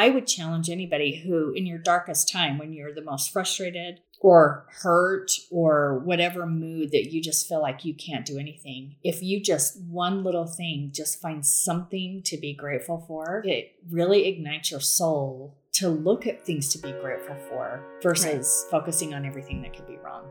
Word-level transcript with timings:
I 0.00 0.08
would 0.08 0.26
challenge 0.26 0.70
anybody 0.70 1.16
who, 1.16 1.52
in 1.52 1.66
your 1.66 1.76
darkest 1.76 2.32
time, 2.32 2.56
when 2.56 2.72
you're 2.72 2.94
the 2.94 3.04
most 3.04 3.34
frustrated 3.34 4.00
or 4.18 4.64
hurt 4.80 5.30
or 5.50 5.98
whatever 5.98 6.46
mood 6.46 6.92
that 6.92 7.12
you 7.12 7.20
just 7.20 7.46
feel 7.46 7.60
like 7.60 7.84
you 7.84 7.92
can't 7.92 8.24
do 8.24 8.38
anything, 8.38 8.96
if 9.04 9.22
you 9.22 9.42
just 9.42 9.78
one 9.82 10.24
little 10.24 10.46
thing, 10.46 10.90
just 10.94 11.20
find 11.20 11.44
something 11.44 12.22
to 12.24 12.38
be 12.38 12.54
grateful 12.54 13.04
for, 13.06 13.42
it 13.44 13.74
really 13.90 14.26
ignites 14.26 14.70
your 14.70 14.80
soul 14.80 15.58
to 15.72 15.90
look 15.90 16.26
at 16.26 16.46
things 16.46 16.72
to 16.72 16.78
be 16.78 16.92
grateful 16.92 17.36
for 17.50 17.84
versus 18.02 18.64
right. 18.64 18.70
focusing 18.70 19.12
on 19.12 19.26
everything 19.26 19.60
that 19.60 19.76
could 19.76 19.86
be 19.86 19.98
wrong. 19.98 20.24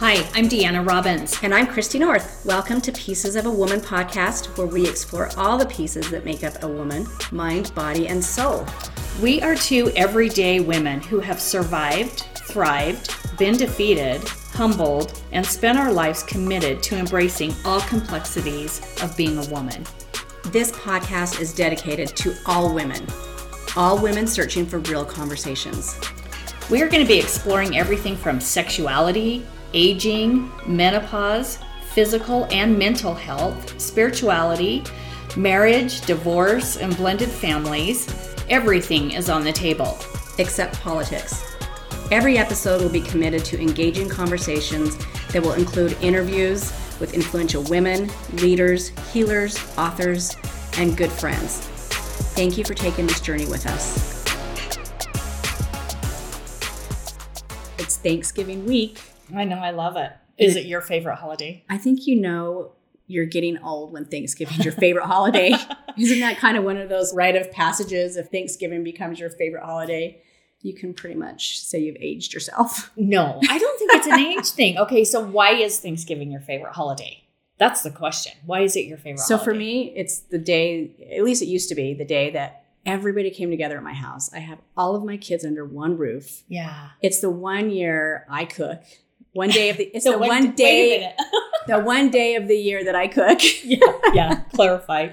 Hi, 0.00 0.26
I'm 0.32 0.48
Deanna 0.48 0.88
Robbins. 0.88 1.36
And 1.42 1.54
I'm 1.54 1.66
Christy 1.66 1.98
North. 1.98 2.42
Welcome 2.46 2.80
to 2.80 2.92
Pieces 2.92 3.36
of 3.36 3.44
a 3.44 3.50
Woman 3.50 3.80
podcast, 3.80 4.46
where 4.56 4.66
we 4.66 4.88
explore 4.88 5.28
all 5.36 5.58
the 5.58 5.66
pieces 5.66 6.10
that 6.10 6.24
make 6.24 6.42
up 6.42 6.62
a 6.62 6.68
woman 6.68 7.06
mind, 7.32 7.70
body, 7.74 8.08
and 8.08 8.24
soul. 8.24 8.66
We 9.20 9.42
are 9.42 9.54
two 9.54 9.92
everyday 9.94 10.60
women 10.60 11.02
who 11.02 11.20
have 11.20 11.38
survived, 11.38 12.20
thrived, 12.48 13.14
been 13.36 13.58
defeated, 13.58 14.26
humbled, 14.54 15.22
and 15.32 15.44
spent 15.44 15.78
our 15.78 15.92
lives 15.92 16.22
committed 16.22 16.82
to 16.84 16.96
embracing 16.96 17.52
all 17.66 17.82
complexities 17.82 18.80
of 19.02 19.14
being 19.18 19.36
a 19.36 19.50
woman. 19.50 19.84
This 20.44 20.72
podcast 20.72 21.42
is 21.42 21.52
dedicated 21.52 22.08
to 22.16 22.34
all 22.46 22.74
women, 22.74 23.06
all 23.76 24.00
women 24.00 24.26
searching 24.26 24.64
for 24.64 24.78
real 24.78 25.04
conversations. 25.04 25.94
We 26.70 26.80
are 26.80 26.88
going 26.88 27.04
to 27.04 27.08
be 27.08 27.18
exploring 27.18 27.76
everything 27.76 28.16
from 28.16 28.40
sexuality 28.40 29.44
aging, 29.72 30.50
menopause, 30.66 31.58
physical 31.92 32.46
and 32.50 32.78
mental 32.78 33.14
health, 33.14 33.80
spirituality, 33.80 34.84
marriage, 35.36 36.00
divorce, 36.02 36.76
and 36.76 36.96
blended 36.96 37.28
families. 37.28 38.08
Everything 38.48 39.12
is 39.12 39.28
on 39.28 39.44
the 39.44 39.52
table. 39.52 39.98
Except 40.38 40.80
politics. 40.80 41.44
Every 42.10 42.38
episode 42.38 42.80
will 42.82 42.90
be 42.90 43.02
committed 43.02 43.44
to 43.46 43.60
engaging 43.60 44.08
conversations 44.08 44.96
that 45.32 45.42
will 45.42 45.52
include 45.52 45.96
interviews 46.00 46.72
with 46.98 47.14
influential 47.14 47.62
women, 47.64 48.10
leaders, 48.34 48.88
healers, 49.12 49.58
authors, 49.76 50.36
and 50.76 50.96
good 50.96 51.10
friends. 51.10 51.58
Thank 52.34 52.58
you 52.58 52.64
for 52.64 52.74
taking 52.74 53.06
this 53.06 53.20
journey 53.20 53.46
with 53.46 53.66
us. 53.66 54.24
It's 57.78 57.96
Thanksgiving 57.96 58.66
week, 58.66 58.98
I 59.34 59.44
know, 59.44 59.58
I 59.58 59.70
love 59.70 59.96
it. 59.96 60.12
Is 60.38 60.56
it 60.56 60.66
your 60.66 60.80
favorite 60.80 61.16
holiday? 61.16 61.64
I 61.68 61.76
think 61.76 62.06
you 62.06 62.20
know 62.20 62.72
you're 63.06 63.26
getting 63.26 63.58
old 63.58 63.92
when 63.92 64.04
Thanksgiving's 64.06 64.64
your 64.64 64.72
favorite 64.72 65.06
holiday. 65.06 65.52
Isn't 65.98 66.20
that 66.20 66.38
kind 66.38 66.56
of 66.56 66.64
one 66.64 66.76
of 66.76 66.88
those 66.88 67.14
rite 67.14 67.36
of 67.36 67.50
passages? 67.50 68.16
If 68.16 68.28
Thanksgiving 68.28 68.84
becomes 68.84 69.18
your 69.18 69.30
favorite 69.30 69.64
holiday, 69.64 70.22
you 70.62 70.74
can 70.74 70.94
pretty 70.94 71.16
much 71.16 71.60
say 71.60 71.80
you've 71.80 71.96
aged 72.00 72.32
yourself. 72.32 72.90
No, 72.96 73.38
I 73.48 73.58
don't 73.58 73.78
think 73.78 73.92
it's 73.94 74.06
an 74.06 74.18
age 74.38 74.50
thing. 74.50 74.78
Okay, 74.78 75.04
so 75.04 75.20
why 75.20 75.52
is 75.52 75.78
Thanksgiving 75.80 76.30
your 76.30 76.40
favorite 76.40 76.74
holiday? 76.74 77.24
That's 77.58 77.82
the 77.82 77.90
question. 77.90 78.32
Why 78.46 78.60
is 78.60 78.76
it 78.76 78.86
your 78.86 78.96
favorite 78.96 79.20
so 79.20 79.36
holiday? 79.36 79.52
for 79.52 79.58
me, 79.58 79.92
it's 79.94 80.20
the 80.20 80.38
day, 80.38 80.90
at 81.14 81.24
least 81.24 81.42
it 81.42 81.46
used 81.46 81.68
to 81.68 81.74
be, 81.74 81.92
the 81.92 82.04
day 82.06 82.30
that 82.30 82.64
everybody 82.86 83.30
came 83.30 83.50
together 83.50 83.76
at 83.76 83.82
my 83.82 83.92
house. 83.92 84.32
I 84.32 84.38
have 84.38 84.58
all 84.76 84.96
of 84.96 85.04
my 85.04 85.16
kids 85.16 85.44
under 85.44 85.64
one 85.64 85.98
roof. 85.98 86.44
Yeah. 86.48 86.90
It's 87.02 87.20
the 87.20 87.28
one 87.28 87.70
year 87.70 88.24
I 88.30 88.46
cook 88.46 88.82
one 89.32 89.50
day 89.50 89.70
of 89.70 89.76
the 89.76 89.84
it's 89.94 90.04
the, 90.06 90.12
the 90.12 90.18
one, 90.18 90.28
one 90.28 90.54
day 90.54 91.14
the 91.66 91.78
one 91.78 92.10
day 92.10 92.34
of 92.34 92.48
the 92.48 92.56
year 92.56 92.84
that 92.84 92.94
I 92.94 93.08
cook. 93.08 93.38
yeah, 93.64 93.78
yeah. 94.12 94.40
Clarify. 94.54 95.10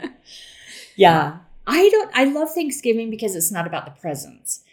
Yeah. 0.96 1.40
I 1.66 1.90
don't 1.90 2.12
I 2.14 2.26
love 2.26 2.52
Thanksgiving 2.52 3.09
because 3.09 3.36
it's 3.36 3.52
not 3.52 3.68
about 3.68 3.86
the 3.86 4.00
presents. 4.00 4.64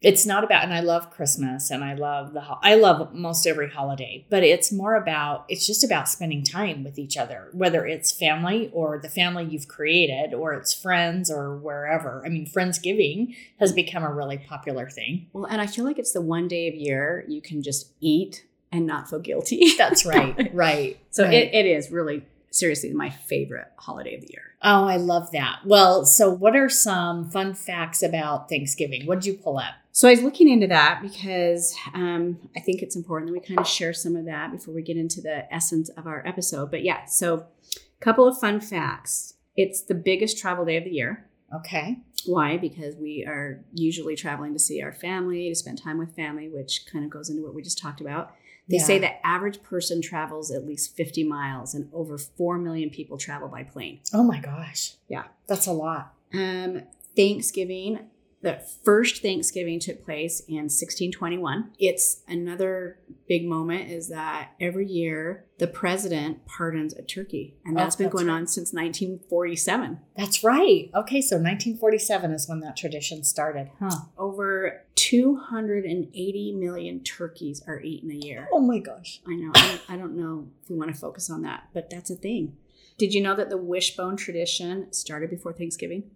It's 0.00 0.24
not 0.24 0.44
about 0.44 0.62
and 0.62 0.72
I 0.72 0.78
love 0.78 1.10
Christmas 1.10 1.72
and 1.72 1.82
I 1.82 1.94
love 1.94 2.32
the 2.32 2.44
I 2.62 2.76
love 2.76 3.12
most 3.12 3.44
every 3.48 3.68
holiday, 3.68 4.24
but 4.30 4.44
it's 4.44 4.70
more 4.70 4.94
about 4.94 5.44
it's 5.48 5.66
just 5.66 5.82
about 5.82 6.08
spending 6.08 6.44
time 6.44 6.84
with 6.84 7.00
each 7.00 7.16
other, 7.16 7.48
whether 7.52 7.84
it's 7.84 8.12
family 8.12 8.70
or 8.72 9.00
the 9.00 9.08
family 9.08 9.44
you've 9.44 9.66
created 9.66 10.32
or 10.32 10.52
it's 10.52 10.72
friends 10.72 11.32
or 11.32 11.56
wherever. 11.56 12.22
I 12.24 12.28
mean, 12.28 12.46
Friendsgiving 12.46 13.34
has 13.58 13.72
become 13.72 14.04
a 14.04 14.14
really 14.14 14.38
popular 14.38 14.88
thing. 14.88 15.26
Well, 15.32 15.46
and 15.46 15.60
I 15.60 15.66
feel 15.66 15.84
like 15.84 15.98
it's 15.98 16.12
the 16.12 16.22
one 16.22 16.46
day 16.46 16.68
of 16.68 16.76
year 16.76 17.24
you 17.26 17.42
can 17.42 17.60
just 17.60 17.90
eat 18.00 18.44
and 18.72 18.86
not 18.86 19.08
feel 19.08 19.20
guilty. 19.20 19.72
That's 19.78 20.04
right. 20.06 20.50
Right. 20.52 20.98
so 21.10 21.24
right. 21.24 21.34
It, 21.34 21.54
it 21.54 21.66
is 21.66 21.90
really 21.90 22.24
seriously 22.50 22.92
my 22.92 23.10
favorite 23.10 23.68
holiday 23.76 24.14
of 24.14 24.22
the 24.22 24.28
year. 24.30 24.42
Oh, 24.62 24.86
I 24.86 24.96
love 24.96 25.30
that. 25.32 25.60
Well, 25.64 26.04
so 26.04 26.30
what 26.30 26.56
are 26.56 26.68
some 26.68 27.30
fun 27.30 27.54
facts 27.54 28.02
about 28.02 28.48
Thanksgiving? 28.48 29.06
What 29.06 29.20
did 29.20 29.26
you 29.26 29.34
pull 29.34 29.58
up? 29.58 29.74
So 29.92 30.08
I 30.08 30.12
was 30.12 30.22
looking 30.22 30.48
into 30.48 30.66
that 30.68 31.00
because 31.02 31.74
um, 31.94 32.38
I 32.56 32.60
think 32.60 32.82
it's 32.82 32.96
important 32.96 33.30
that 33.30 33.32
we 33.32 33.44
kind 33.44 33.60
of 33.60 33.66
share 33.66 33.92
some 33.92 34.16
of 34.16 34.24
that 34.26 34.50
before 34.52 34.74
we 34.74 34.82
get 34.82 34.96
into 34.96 35.20
the 35.20 35.52
essence 35.52 35.88
of 35.90 36.06
our 36.06 36.26
episode. 36.26 36.70
But 36.70 36.82
yeah, 36.84 37.04
so 37.04 37.34
a 37.36 38.04
couple 38.04 38.26
of 38.26 38.38
fun 38.38 38.60
facts. 38.60 39.34
It's 39.56 39.82
the 39.82 39.94
biggest 39.94 40.38
travel 40.38 40.64
day 40.64 40.76
of 40.76 40.84
the 40.84 40.90
year. 40.90 41.28
Okay. 41.54 41.98
Why? 42.26 42.58
Because 42.58 42.94
we 42.96 43.24
are 43.26 43.64
usually 43.72 44.16
traveling 44.16 44.52
to 44.52 44.58
see 44.58 44.82
our 44.82 44.92
family, 44.92 45.48
to 45.48 45.54
spend 45.54 45.82
time 45.82 45.98
with 45.98 46.14
family, 46.14 46.48
which 46.48 46.84
kind 46.90 47.04
of 47.04 47.10
goes 47.10 47.30
into 47.30 47.42
what 47.42 47.54
we 47.54 47.62
just 47.62 47.78
talked 47.78 48.00
about. 48.00 48.34
They 48.68 48.76
yeah. 48.76 48.84
say 48.84 48.98
the 48.98 49.26
average 49.26 49.62
person 49.62 50.02
travels 50.02 50.50
at 50.50 50.66
least 50.66 50.94
50 50.96 51.24
miles 51.24 51.74
and 51.74 51.88
over 51.92 52.18
4 52.18 52.58
million 52.58 52.90
people 52.90 53.16
travel 53.16 53.48
by 53.48 53.62
plane. 53.62 54.00
Oh 54.12 54.22
my 54.22 54.40
gosh. 54.40 54.94
Yeah. 55.08 55.24
That's 55.46 55.66
a 55.66 55.72
lot. 55.72 56.14
Um, 56.34 56.82
Thanksgiving, 57.16 58.00
the 58.40 58.60
first 58.84 59.20
Thanksgiving 59.20 59.80
took 59.80 60.04
place 60.04 60.40
in 60.40 60.68
1621. 60.68 61.72
It's 61.78 62.22
another 62.28 62.98
big 63.26 63.44
moment 63.46 63.90
is 63.90 64.08
that 64.08 64.52
every 64.60 64.86
year 64.86 65.44
the 65.58 65.66
president 65.66 66.46
pardons 66.46 66.94
a 66.94 67.02
turkey, 67.02 67.56
and 67.64 67.76
oh, 67.76 67.80
that's 67.80 67.96
oh, 67.96 67.98
been 67.98 68.06
that's 68.06 68.14
going 68.14 68.26
right. 68.28 68.34
on 68.34 68.46
since 68.46 68.72
1947. 68.72 69.98
That's 70.16 70.44
right. 70.44 70.88
Okay, 70.94 71.20
so 71.20 71.36
1947 71.36 72.30
is 72.30 72.48
when 72.48 72.60
that 72.60 72.76
tradition 72.76 73.24
started, 73.24 73.70
huh? 73.80 73.90
Over 74.16 74.84
280 74.94 76.52
million 76.52 77.02
turkeys 77.02 77.62
are 77.66 77.80
eaten 77.80 78.10
a 78.10 78.14
year. 78.14 78.48
Oh 78.52 78.60
my 78.60 78.78
gosh. 78.78 79.20
I 79.26 79.34
know. 79.34 79.50
I, 79.54 79.80
I 79.88 79.96
don't 79.96 80.16
know 80.16 80.46
if 80.62 80.70
we 80.70 80.76
want 80.76 80.94
to 80.94 81.00
focus 81.00 81.28
on 81.28 81.42
that, 81.42 81.68
but 81.74 81.90
that's 81.90 82.10
a 82.10 82.16
thing. 82.16 82.56
Did 82.98 83.14
you 83.14 83.20
know 83.20 83.36
that 83.36 83.48
the 83.48 83.56
wishbone 83.56 84.16
tradition 84.16 84.92
started 84.92 85.30
before 85.30 85.52
Thanksgiving? 85.52 86.10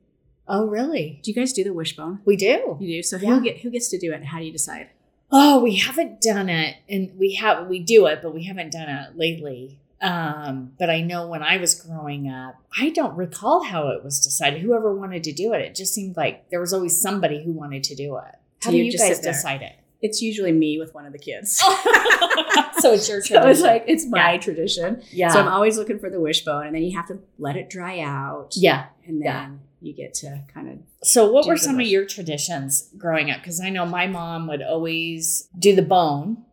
Oh, 0.48 0.66
really? 0.66 1.20
Do 1.22 1.30
you 1.30 1.34
guys 1.34 1.52
do 1.52 1.64
the 1.64 1.72
wishbone? 1.72 2.20
We 2.24 2.36
do. 2.36 2.76
You 2.80 2.98
do. 2.98 3.02
So 3.02 3.16
yeah. 3.16 3.28
who 3.28 3.40
get 3.42 3.58
who 3.58 3.70
gets 3.70 3.88
to 3.88 3.98
do 3.98 4.12
it? 4.12 4.16
and 4.16 4.26
How 4.26 4.38
do 4.38 4.44
you 4.44 4.52
decide? 4.52 4.90
Oh, 5.30 5.62
we 5.62 5.76
haven't 5.76 6.20
done 6.20 6.48
it, 6.48 6.76
and 6.88 7.12
we 7.18 7.34
have 7.36 7.68
we 7.68 7.78
do 7.78 8.06
it, 8.06 8.20
but 8.22 8.34
we 8.34 8.44
haven't 8.44 8.72
done 8.72 8.88
it 8.88 9.16
lately. 9.16 9.78
Um, 10.02 10.72
but 10.80 10.90
I 10.90 11.00
know 11.00 11.28
when 11.28 11.44
I 11.44 11.58
was 11.58 11.74
growing 11.74 12.28
up, 12.28 12.56
I 12.76 12.90
don't 12.90 13.16
recall 13.16 13.62
how 13.62 13.88
it 13.88 14.02
was 14.02 14.20
decided. 14.20 14.60
Whoever 14.60 14.92
wanted 14.92 15.22
to 15.24 15.32
do 15.32 15.52
it, 15.52 15.62
it 15.62 15.74
just 15.76 15.94
seemed 15.94 16.16
like 16.16 16.50
there 16.50 16.60
was 16.60 16.72
always 16.72 17.00
somebody 17.00 17.42
who 17.42 17.52
wanted 17.52 17.84
to 17.84 17.94
do 17.94 18.16
it. 18.16 18.34
How 18.62 18.72
do, 18.72 18.76
you 18.76 18.96
guys 18.96 19.20
decide 19.20 19.62
it? 19.62 19.76
It's 20.02 20.20
usually 20.20 20.50
me 20.50 20.78
with 20.78 20.92
one 20.92 21.06
of 21.06 21.12
the 21.12 21.18
kids. 21.18 21.56
so 22.78 22.92
it's 22.92 23.08
your 23.08 23.22
tradition. 23.22 23.42
So 23.42 23.48
it's 23.48 23.60
like 23.60 23.84
it's 23.86 24.04
my 24.06 24.32
yeah. 24.32 24.38
tradition. 24.38 25.02
Yeah. 25.12 25.28
So 25.28 25.40
I'm 25.40 25.48
always 25.48 25.78
looking 25.78 26.00
for 26.00 26.10
the 26.10 26.20
wishbone, 26.20 26.66
and 26.66 26.74
then 26.74 26.82
you 26.82 26.96
have 26.96 27.06
to 27.06 27.20
let 27.38 27.56
it 27.56 27.70
dry 27.70 28.00
out. 28.00 28.54
Yeah. 28.56 28.86
And 29.06 29.22
then 29.22 29.26
yeah. 29.26 29.50
You 29.82 29.92
get 29.92 30.14
to 30.14 30.44
kind 30.52 30.68
of. 30.68 30.78
So 31.02 31.30
what 31.30 31.46
were 31.46 31.56
some 31.56 31.80
of 31.80 31.86
your 31.86 32.06
traditions 32.06 32.88
growing 32.96 33.30
up? 33.30 33.40
Because 33.40 33.60
I 33.60 33.70
know 33.70 33.84
my 33.84 34.06
mom 34.06 34.46
would 34.48 34.62
always 34.62 35.48
do 35.58 35.74
the 35.74 35.82
bone, 35.82 36.44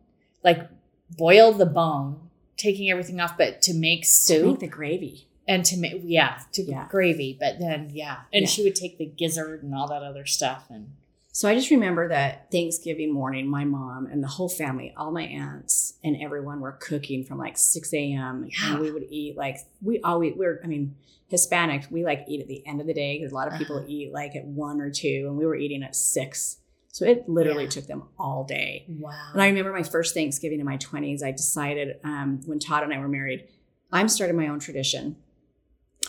like 0.42 0.68
boil 1.16 1.52
the 1.52 1.66
bone, 1.66 2.30
taking 2.56 2.90
everything 2.90 3.20
off, 3.20 3.38
but 3.38 3.62
to 3.62 3.74
make 3.74 4.04
soup, 4.04 4.42
to 4.42 4.50
make 4.50 4.60
the 4.60 4.66
gravy 4.68 5.28
and 5.48 5.64
to 5.64 5.76
make 5.76 6.00
yeah 6.04 6.38
to 6.52 6.62
yeah. 6.62 6.86
gravy 6.88 7.36
but 7.38 7.58
then 7.58 7.90
yeah 7.92 8.18
and 8.32 8.42
yeah. 8.42 8.48
she 8.48 8.62
would 8.62 8.74
take 8.74 8.98
the 8.98 9.04
gizzard 9.06 9.62
and 9.62 9.74
all 9.74 9.88
that 9.88 10.02
other 10.02 10.24
stuff 10.24 10.66
and 10.70 10.92
so 11.40 11.48
I 11.48 11.54
just 11.54 11.70
remember 11.70 12.06
that 12.08 12.50
Thanksgiving 12.52 13.10
morning, 13.14 13.48
my 13.48 13.64
mom 13.64 14.04
and 14.04 14.22
the 14.22 14.28
whole 14.28 14.50
family, 14.50 14.92
all 14.94 15.10
my 15.10 15.22
aunts 15.22 15.94
and 16.04 16.14
everyone 16.20 16.60
were 16.60 16.72
cooking 16.72 17.24
from 17.24 17.38
like 17.38 17.56
6 17.56 17.94
a.m. 17.94 18.46
Yeah. 18.46 18.72
And 18.72 18.80
we 18.80 18.90
would 18.90 19.06
eat 19.08 19.38
like, 19.38 19.56
we 19.80 20.00
always, 20.00 20.34
we're, 20.36 20.60
I 20.62 20.66
mean, 20.66 20.96
Hispanic, 21.28 21.86
we 21.90 22.04
like 22.04 22.26
eat 22.28 22.42
at 22.42 22.46
the 22.46 22.62
end 22.66 22.82
of 22.82 22.86
the 22.86 22.92
day 22.92 23.16
because 23.16 23.32
a 23.32 23.34
lot 23.34 23.50
of 23.50 23.54
people 23.58 23.76
uh-huh. 23.78 23.86
eat 23.88 24.12
like 24.12 24.36
at 24.36 24.44
one 24.44 24.82
or 24.82 24.90
two 24.90 25.24
and 25.28 25.38
we 25.38 25.46
were 25.46 25.56
eating 25.56 25.82
at 25.82 25.96
six. 25.96 26.58
So 26.88 27.06
it 27.06 27.26
literally 27.26 27.64
yeah. 27.64 27.70
took 27.70 27.86
them 27.86 28.02
all 28.18 28.44
day. 28.44 28.84
Wow. 28.86 29.30
And 29.32 29.40
I 29.40 29.46
remember 29.46 29.72
my 29.72 29.82
first 29.82 30.12
Thanksgiving 30.12 30.60
in 30.60 30.66
my 30.66 30.76
20s, 30.76 31.22
I 31.22 31.30
decided 31.30 32.00
um, 32.04 32.42
when 32.44 32.58
Todd 32.58 32.82
and 32.82 32.92
I 32.92 32.98
were 32.98 33.08
married, 33.08 33.48
I'm 33.90 34.10
starting 34.10 34.36
my 34.36 34.48
own 34.48 34.58
tradition. 34.58 35.16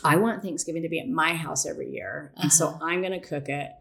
I 0.03 0.17
want 0.17 0.43
Thanksgiving 0.43 0.83
to 0.83 0.89
be 0.89 0.99
at 0.99 1.07
my 1.07 1.35
house 1.35 1.65
every 1.65 1.89
year. 1.89 2.33
And 2.35 2.47
uh-huh. 2.47 2.49
so 2.49 2.79
I'm 2.81 2.99
going 2.99 3.17
to 3.17 3.25
cook 3.25 3.47
it 3.47 3.71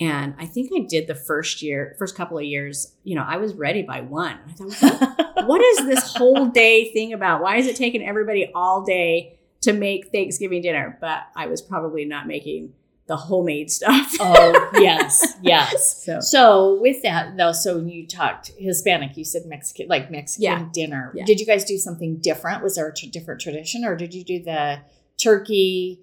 and 0.00 0.34
I 0.38 0.46
think 0.46 0.70
I 0.74 0.84
did 0.88 1.06
the 1.06 1.14
first 1.14 1.62
year, 1.62 1.94
first 1.98 2.16
couple 2.16 2.36
of 2.38 2.44
years, 2.44 2.94
you 3.04 3.14
know, 3.14 3.24
I 3.26 3.36
was 3.36 3.54
ready 3.54 3.82
by 3.82 4.00
one. 4.00 4.38
I 4.48 4.52
thought, 4.52 5.34
what 5.46 5.60
is 5.62 5.86
this 5.86 6.14
whole 6.16 6.46
day 6.46 6.92
thing 6.92 7.12
about? 7.12 7.42
Why 7.42 7.56
is 7.56 7.66
it 7.66 7.76
taking 7.76 8.04
everybody 8.04 8.50
all 8.54 8.82
day 8.84 9.38
to 9.62 9.72
make 9.72 10.12
Thanksgiving 10.12 10.60
dinner, 10.62 10.98
but 11.00 11.22
I 11.34 11.46
was 11.46 11.62
probably 11.62 12.04
not 12.04 12.26
making 12.26 12.74
the 13.06 13.16
homemade 13.16 13.70
stuff. 13.70 14.14
Oh, 14.20 14.70
yes, 14.78 15.36
yes. 15.42 16.02
So 16.04 16.20
So 16.20 16.80
with 16.80 17.02
that 17.02 17.36
though, 17.36 17.52
so 17.52 17.78
you 17.80 18.06
talked 18.06 18.50
Hispanic, 18.58 19.16
you 19.16 19.24
said 19.24 19.42
Mexican, 19.46 19.88
like 19.88 20.10
Mexican 20.10 20.42
Yeah. 20.42 20.68
dinner. 20.72 21.12
Yeah. 21.14 21.24
Did 21.24 21.38
you 21.40 21.46
guys 21.46 21.64
do 21.64 21.76
something 21.78 22.16
different? 22.16 22.62
Was 22.62 22.76
there 22.76 22.88
a 22.88 23.06
different 23.08 23.40
tradition, 23.40 23.84
or 23.84 23.94
did 23.96 24.14
you 24.14 24.24
do 24.24 24.42
the 24.42 24.80
turkey 25.18 26.00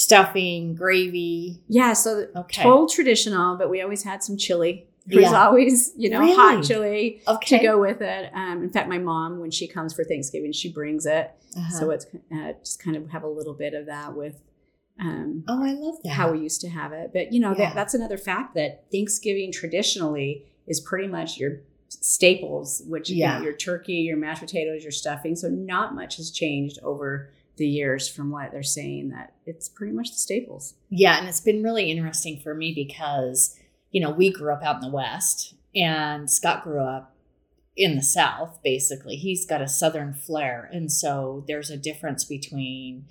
stuffing, 0.00 0.74
gravy? 0.74 1.58
yeah, 1.68 1.94
so 1.94 2.26
Okay. 2.36 2.62
total 2.62 2.86
traditional, 2.86 3.56
but 3.56 3.70
we 3.70 3.80
always 3.80 4.02
had 4.02 4.22
some 4.22 4.36
chili. 4.36 4.86
There 5.06 5.20
was 5.22 5.30
Yeah. 5.30 5.46
always, 5.46 5.92
you 5.96 6.10
know, 6.10 6.20
Really? 6.20 6.34
hot 6.34 6.62
chili 6.64 7.22
Okay. 7.26 7.56
to 7.58 7.62
go 7.64 7.80
with 7.80 8.02
it. 8.02 8.30
Um, 8.34 8.62
in 8.62 8.68
fact, 8.68 8.90
my 8.90 8.98
mom, 8.98 9.38
when 9.40 9.50
she 9.50 9.66
comes 9.66 9.94
for 9.94 10.04
Thanksgiving, 10.04 10.52
she 10.52 10.70
brings 10.70 11.06
it. 11.06 11.30
Uh-huh. 11.56 11.78
So 11.78 11.90
it's 11.90 12.06
uh, 12.30 12.52
just 12.62 12.78
kind 12.82 12.94
of 12.96 13.08
have 13.10 13.22
a 13.22 13.28
little 13.28 13.54
bit 13.54 13.72
of 13.72 13.86
that 13.86 14.14
with 14.14 14.42
um, 14.98 15.44
oh, 15.46 15.62
I 15.62 15.72
love 15.72 15.96
that. 16.04 16.10
how 16.10 16.32
we 16.32 16.40
used 16.40 16.60
to 16.62 16.68
have 16.70 16.92
it. 16.92 17.10
But 17.12 17.30
you 17.32 17.38
know, 17.40 17.50
Yeah. 17.50 17.66
that, 17.66 17.74
that's 17.74 17.94
another 17.94 18.16
fact 18.18 18.54
that 18.54 18.84
Thanksgiving 18.90 19.50
traditionally 19.52 20.44
is 20.66 20.80
pretty 20.80 21.06
much 21.06 21.38
your 21.38 21.60
staples, 21.88 22.82
which 22.86 23.08
you 23.10 23.16
know, 23.24 23.32
Yeah. 23.32 23.42
your 23.42 23.52
turkey, 23.52 23.94
your 24.08 24.16
mashed 24.16 24.40
potatoes, 24.42 24.82
your 24.82 24.92
stuffing. 24.92 25.36
So 25.36 25.48
not 25.48 25.94
much 25.94 26.16
has 26.16 26.30
changed 26.30 26.78
over 26.82 27.30
the 27.56 27.66
years 27.66 28.08
from 28.08 28.30
what 28.30 28.52
they're 28.52 28.62
saying 28.62 29.10
that 29.10 29.34
it's 29.46 29.68
pretty 29.68 29.92
much 29.92 30.10
the 30.10 30.16
staples. 30.16 30.74
Yeah, 30.90 31.18
and 31.18 31.28
it's 31.28 31.40
been 31.40 31.62
really 31.62 31.90
interesting 31.90 32.38
for 32.38 32.54
me 32.54 32.72
because, 32.74 33.58
you 33.90 34.00
know, 34.00 34.10
we 34.10 34.30
grew 34.30 34.52
up 34.52 34.62
out 34.62 34.76
in 34.76 34.82
the 34.82 34.94
West 34.94 35.54
and 35.74 36.30
Scott 36.30 36.64
grew 36.64 36.80
up 36.80 37.14
in 37.76 37.96
the 37.96 38.02
South, 38.02 38.58
basically. 38.64 39.16
He's 39.16 39.46
got 39.46 39.60
a 39.60 39.68
Southern 39.68 40.14
flair. 40.14 40.68
And 40.72 40.90
so 40.90 41.44
there's 41.46 41.70
a 41.70 41.76
difference 41.76 42.24
between 42.24 43.06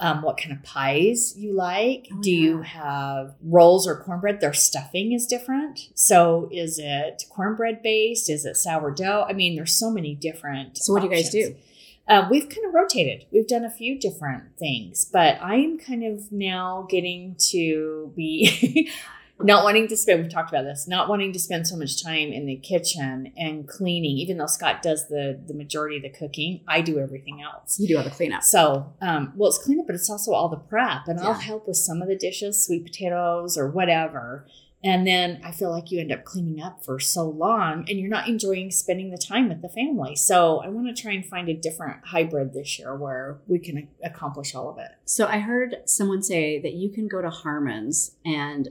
um, 0.00 0.22
what 0.22 0.36
kind 0.36 0.52
of 0.52 0.62
pies 0.62 1.34
you 1.36 1.52
like. 1.52 2.08
Oh, 2.12 2.20
Do 2.20 2.30
you 2.30 2.62
have 2.62 3.34
rolls 3.42 3.86
or 3.86 3.96
cornbread? 3.96 4.40
Their 4.40 4.52
stuffing 4.52 5.12
is 5.12 5.26
different. 5.26 5.80
So 5.94 6.48
is 6.52 6.78
it 6.78 7.24
cornbread 7.30 7.82
based? 7.82 8.30
Is 8.30 8.44
it 8.44 8.56
sourdough? 8.56 9.26
I 9.28 9.32
mean, 9.32 9.56
there's 9.56 9.74
so 9.74 9.90
many 9.90 10.14
different. 10.14 10.78
So 10.78 10.92
what 10.92 11.02
do 11.02 11.08
you 11.08 11.14
guys 11.14 11.30
do? 11.30 11.56
Uh, 12.08 12.26
we've 12.30 12.48
kind 12.48 12.66
of 12.66 12.74
rotated. 12.74 13.26
We've 13.30 13.46
done 13.46 13.64
a 13.64 13.70
few 13.70 13.98
different 13.98 14.56
things, 14.58 15.04
but 15.04 15.38
I'm 15.42 15.78
kind 15.78 16.04
of 16.04 16.32
now 16.32 16.86
getting 16.88 17.36
to 17.50 18.12
be 18.16 18.90
not 19.40 19.62
wanting 19.62 19.88
to 19.88 19.96
spend. 19.96 20.22
We've 20.22 20.32
talked 20.32 20.50
about 20.50 20.64
this. 20.64 20.88
Not 20.88 21.08
wanting 21.08 21.32
to 21.32 21.38
spend 21.38 21.66
so 21.66 21.76
much 21.76 22.02
time 22.02 22.32
in 22.32 22.46
the 22.46 22.56
kitchen 22.56 23.32
and 23.36 23.68
cleaning. 23.68 24.16
Even 24.16 24.38
though 24.38 24.46
Scott 24.46 24.82
does 24.82 25.08
the 25.08 25.38
the 25.46 25.54
majority 25.54 25.96
of 25.96 26.02
the 26.02 26.10
cooking, 26.10 26.62
I 26.66 26.80
do 26.80 26.98
everything 26.98 27.42
else. 27.42 27.78
You 27.78 27.86
do 27.86 27.98
all 27.98 28.04
the 28.04 28.10
cleanup. 28.10 28.42
So, 28.42 28.92
um, 29.00 29.32
well, 29.36 29.50
it's 29.50 29.58
cleanup, 29.58 29.86
but 29.86 29.94
it's 29.94 30.10
also 30.10 30.32
all 30.32 30.48
the 30.48 30.56
prep, 30.56 31.08
and 31.08 31.20
I'll 31.20 31.34
help 31.34 31.68
with 31.68 31.76
some 31.76 32.02
of 32.02 32.08
the 32.08 32.16
dishes, 32.16 32.64
sweet 32.64 32.84
potatoes 32.84 33.56
or 33.56 33.68
whatever. 33.68 34.46
And 34.84 35.04
then 35.06 35.40
I 35.44 35.50
feel 35.50 35.70
like 35.72 35.90
you 35.90 35.98
end 36.00 36.12
up 36.12 36.24
cleaning 36.24 36.62
up 36.62 36.84
for 36.84 37.00
so 37.00 37.28
long, 37.28 37.84
and 37.88 37.98
you're 37.98 38.08
not 38.08 38.28
enjoying 38.28 38.70
spending 38.70 39.10
the 39.10 39.18
time 39.18 39.48
with 39.48 39.60
the 39.60 39.68
family. 39.68 40.14
So 40.14 40.58
I 40.60 40.68
want 40.68 40.94
to 40.94 41.02
try 41.02 41.12
and 41.12 41.26
find 41.26 41.48
a 41.48 41.54
different 41.54 42.06
hybrid 42.06 42.52
this 42.54 42.78
year 42.78 42.94
where 42.96 43.38
we 43.48 43.58
can 43.58 43.88
accomplish 44.04 44.54
all 44.54 44.70
of 44.70 44.78
it. 44.78 44.90
So 45.04 45.26
I 45.26 45.40
heard 45.40 45.76
someone 45.86 46.22
say 46.22 46.60
that 46.62 46.74
you 46.74 46.90
can 46.90 47.08
go 47.08 47.20
to 47.20 47.28
Harmon's 47.30 48.12
and 48.24 48.68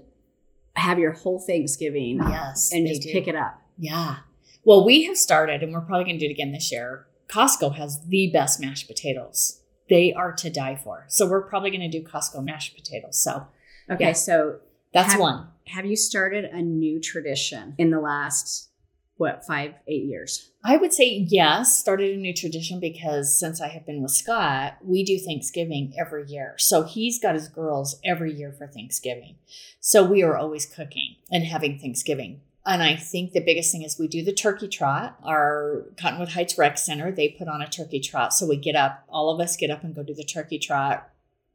have 0.75 0.97
your 0.97 1.11
whole 1.11 1.39
Thanksgiving 1.39 2.19
Yes, 2.19 2.71
and 2.71 2.87
just 2.87 3.01
do. 3.01 3.11
pick 3.11 3.27
it 3.27 3.35
up. 3.35 3.61
Yeah. 3.77 4.17
Well, 4.63 4.85
we 4.85 5.03
have 5.05 5.17
started, 5.17 5.61
and 5.61 5.73
we're 5.73 5.81
probably 5.81 6.05
going 6.05 6.19
to 6.19 6.25
do 6.25 6.29
it 6.29 6.33
again 6.33 6.51
this 6.53 6.71
year. 6.71 7.07
Costco 7.27 7.75
has 7.75 7.99
the 8.07 8.29
best 8.31 8.61
mashed 8.61 8.87
potatoes. 8.87 9.61
They 9.89 10.13
are 10.13 10.31
to 10.33 10.49
die 10.49 10.75
for. 10.81 11.03
So 11.09 11.27
we're 11.27 11.41
probably 11.41 11.69
going 11.71 11.89
to 11.89 11.99
do 11.99 12.05
Costco 12.05 12.43
mashed 12.45 12.75
potatoes. 12.75 13.21
So 13.21 13.47
Okay, 13.89 14.05
Yeah. 14.07 14.11
so 14.13 14.59
that's 14.97 15.13
Have- 15.13 15.21
one. 15.21 15.47
have 15.67 15.85
you 15.85 15.95
started 15.95 16.45
a 16.45 16.61
new 16.61 16.99
tradition 16.99 17.75
in 17.77 17.89
the 17.91 17.99
last 17.99 18.69
what 19.17 19.43
five 19.45 19.73
eight 19.87 20.05
years 20.05 20.51
I 20.63 20.75
would 20.77 20.91
say 20.93 21.25
yes, 21.29 21.77
started 21.77 22.13
a 22.13 22.17
new 22.19 22.33
tradition 22.33 22.79
because 22.81 23.33
since 23.39 23.61
I 23.61 23.69
have 23.69 23.85
been 23.85 24.01
with 24.01 24.11
Scott, 24.11 24.77
we 24.83 25.03
do 25.05 25.17
Thanksgiving 25.17 25.93
every 25.97 26.25
year. 26.27 26.55
So 26.57 26.83
he's 26.83 27.19
got 27.19 27.35
his 27.35 27.47
girls 27.47 27.99
every 28.03 28.33
year 28.33 28.51
for 28.51 28.67
Thanksgiving. 28.67 29.37
So 29.79 30.03
we 30.03 30.23
are 30.23 30.35
always 30.35 30.65
cooking 30.65 31.15
and 31.31 31.45
having 31.45 31.79
Thanksgiving. 31.79 32.41
And 32.65 32.83
I 32.83 32.97
think 32.97 33.31
the 33.31 33.39
biggest 33.39 33.71
thing 33.71 33.83
is 33.83 33.97
we 33.97 34.09
do 34.09 34.21
the 34.25 34.33
turkey 34.33 34.67
trot. 34.67 35.17
Our 35.23 35.85
Cottonwood 35.97 36.29
Heights 36.29 36.57
Rec 36.57 36.77
Center, 36.77 37.11
they 37.13 37.29
put 37.29 37.47
on 37.47 37.61
a 37.61 37.67
turkey 37.69 38.01
trot. 38.01 38.33
So 38.33 38.45
we 38.45 38.57
get 38.57 38.75
up, 38.75 39.05
all 39.07 39.29
of 39.33 39.39
us 39.39 39.55
get 39.55 39.71
up 39.71 39.85
and 39.85 39.95
go 39.95 40.03
do 40.03 40.13
the 40.13 40.25
turkey 40.25 40.59
trot 40.59 41.09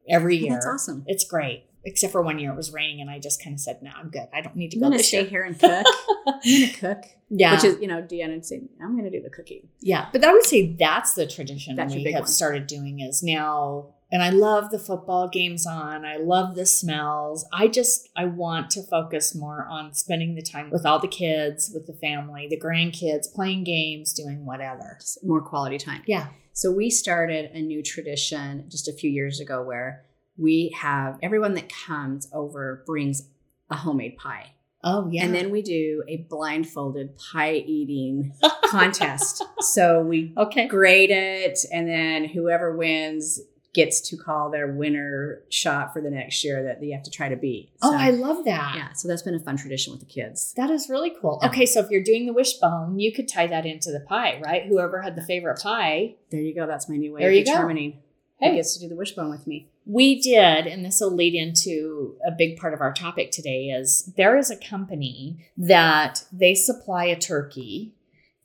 every 0.08 0.36
year. 0.38 0.54
that's 0.54 0.66
awesome 0.66 1.04
It's 1.06 1.24
great. 1.24 1.64
Except 1.84 2.12
for 2.12 2.22
one 2.22 2.38
year 2.38 2.52
it 2.52 2.56
was 2.56 2.72
raining 2.72 3.00
and 3.00 3.10
I 3.10 3.18
just 3.18 3.42
kind 3.42 3.54
of 3.54 3.60
said, 3.60 3.82
no, 3.82 3.90
I'm 3.96 4.08
good. 4.08 4.28
I 4.32 4.40
don't 4.40 4.54
need 4.56 4.70
to 4.72 4.76
i'm 4.76 4.80
go 4.82 4.86
gonna 4.86 4.98
this 4.98 5.08
stay 5.08 5.22
year. 5.22 5.30
here 5.30 5.42
and 5.44 5.58
cook 5.58 5.84
i'm 6.26 6.40
gonna 6.42 6.72
cook 6.74 7.04
yeah. 7.28 7.54
which 7.54 7.64
is 7.64 7.80
you 7.80 7.88
know 7.88 8.00
deanna 8.02 8.44
say 8.44 8.62
i'm 8.80 8.96
gonna 8.96 9.10
do 9.10 9.20
the 9.22 9.30
cooking 9.30 9.68
Yeah, 9.80 10.08
but 10.12 10.24
I 10.24 10.32
would 10.32 10.44
say 10.44 10.72
that's 10.78 11.14
the 11.14 11.26
tradition 11.26 11.74
That's 11.76 11.94
we 11.94 12.04
have 12.12 12.22
one. 12.22 12.28
started 12.28 12.66
doing 12.66 13.00
is 13.00 13.22
now. 13.22 13.94
And 14.14 14.22
I 14.22 14.28
love 14.28 14.70
the 14.70 14.78
football 14.78 15.26
games 15.26 15.66
on. 15.66 16.04
I 16.04 16.18
love 16.18 16.54
the 16.54 16.66
smells. 16.66 17.46
I 17.50 17.66
just 17.66 18.10
I 18.14 18.26
want 18.26 18.68
to 18.72 18.82
focus 18.82 19.34
more 19.34 19.66
on 19.70 19.94
spending 19.94 20.34
the 20.34 20.42
time 20.42 20.68
with 20.70 20.84
all 20.84 20.98
the 20.98 21.08
kids, 21.08 21.70
with 21.72 21.86
the 21.86 21.94
family, 21.94 22.46
the 22.46 22.60
grandkids, 22.60 23.32
playing 23.32 23.64
games, 23.64 24.12
doing 24.12 24.44
whatever. 24.44 24.98
Just 25.00 25.24
more 25.24 25.40
quality 25.40 25.78
time 25.78 26.02
Yeah. 26.06 26.26
so 26.52 26.70
we 26.70 26.90
started 26.90 27.50
a 27.54 27.62
new 27.62 27.82
tradition 27.82 28.66
just 28.68 28.86
a 28.86 28.92
few 28.92 29.10
years 29.10 29.40
ago 29.40 29.62
where 29.62 30.04
we 30.36 30.74
have 30.80 31.18
everyone 31.22 31.54
that 31.54 31.70
comes 31.86 32.28
over 32.32 32.82
brings 32.86 33.28
a 33.70 33.76
homemade 33.76 34.16
pie 34.16 34.52
Oh 34.84 35.08
yeah. 35.10 35.24
and 35.24 35.34
then 35.34 35.50
we 35.50 35.62
do 35.62 36.02
a 36.08 36.26
blindfolded 36.28 37.16
pie 37.16 37.54
eating 37.54 38.32
contest 38.66 39.44
so 39.60 40.00
we 40.02 40.32
okay. 40.36 40.66
grade 40.66 41.10
it, 41.10 41.58
and 41.72 41.88
then 41.88 42.24
whoever 42.24 42.76
wins 42.76 43.40
gets 43.74 44.00
to 44.10 44.16
call 44.18 44.50
their 44.50 44.66
winner 44.72 45.42
shot 45.48 45.92
for 45.94 46.02
the 46.02 46.10
next 46.10 46.42
year 46.44 46.64
that 46.64 46.80
they 46.80 46.90
have 46.90 47.02
to 47.04 47.10
try 47.10 47.28
to 47.30 47.36
beat. 47.36 47.70
Oh, 47.80 47.96
I 47.96 48.10
love 48.10 48.44
that. 48.44 48.74
yeah. 48.76 48.92
So 48.92 49.08
that's 49.08 49.22
been 49.22 49.34
a 49.34 49.40
fun 49.40 49.56
tradition 49.56 49.92
with 49.92 50.00
the 50.00 50.06
kids. 50.06 50.52
That 50.58 50.68
is 50.68 50.90
really 50.90 51.12
cool. 51.22 51.38
Yeah. 51.40 51.48
Okay, 51.48 51.64
so 51.64 51.80
if 51.80 51.88
you're 51.88 52.02
doing 52.02 52.26
the 52.26 52.34
wishbone, 52.34 52.98
you 52.98 53.12
could 53.14 53.28
tie 53.28 53.46
that 53.46 53.64
into 53.64 53.90
the 53.90 54.00
pie, 54.00 54.40
right? 54.44 54.66
Whoever 54.66 55.00
had 55.00 55.16
the 55.16 55.22
favorite 55.22 55.60
pie. 55.62 56.16
There 56.30 56.40
you 56.40 56.54
go. 56.54 56.66
That's 56.66 56.86
my 56.88 56.96
new 56.96 57.14
way 57.14 57.20
There 57.22 57.30
of 57.30 57.44
determining 57.46 58.00
Hey. 58.40 58.50
who 58.50 58.56
gets 58.56 58.74
to 58.74 58.80
do 58.80 58.88
the 58.88 58.96
wishbone 58.96 59.30
with 59.30 59.46
me. 59.46 59.70
We 59.84 60.20
did, 60.20 60.66
and 60.66 60.84
this 60.84 61.00
will 61.00 61.14
lead 61.14 61.34
into 61.34 62.16
a 62.26 62.30
big 62.30 62.56
part 62.56 62.72
of 62.72 62.80
our 62.80 62.92
topic 62.92 63.30
today 63.32 63.66
is 63.66 64.12
there 64.16 64.36
is 64.36 64.50
a 64.50 64.56
company 64.56 65.44
that 65.56 66.24
they 66.30 66.54
supply 66.54 67.06
a 67.06 67.18
turkey 67.18 67.94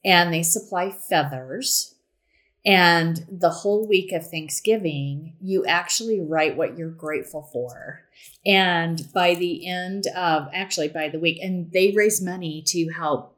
and 0.04 0.34
they 0.34 0.44
supply 0.44 0.90
feathers. 0.90 1.96
And 2.66 3.26
the 3.30 3.50
whole 3.50 3.88
week 3.88 4.12
of 4.12 4.30
Thanksgiving, 4.30 5.36
you 5.40 5.66
actually 5.66 6.20
write 6.20 6.58
what 6.58 6.78
you're 6.78 6.90
grateful 6.90 7.44
for. 7.44 8.02
And 8.46 9.08
by 9.14 9.36
the 9.36 9.68
end 9.68 10.08
of 10.16 10.50
actually 10.54 10.90
by 10.90 11.08
the 11.10 11.20
week, 11.20 11.40
and 11.42 11.72
they 11.72 11.92
raise 11.92 12.22
money 12.22 12.62
to 12.68 12.90
help 12.90 13.38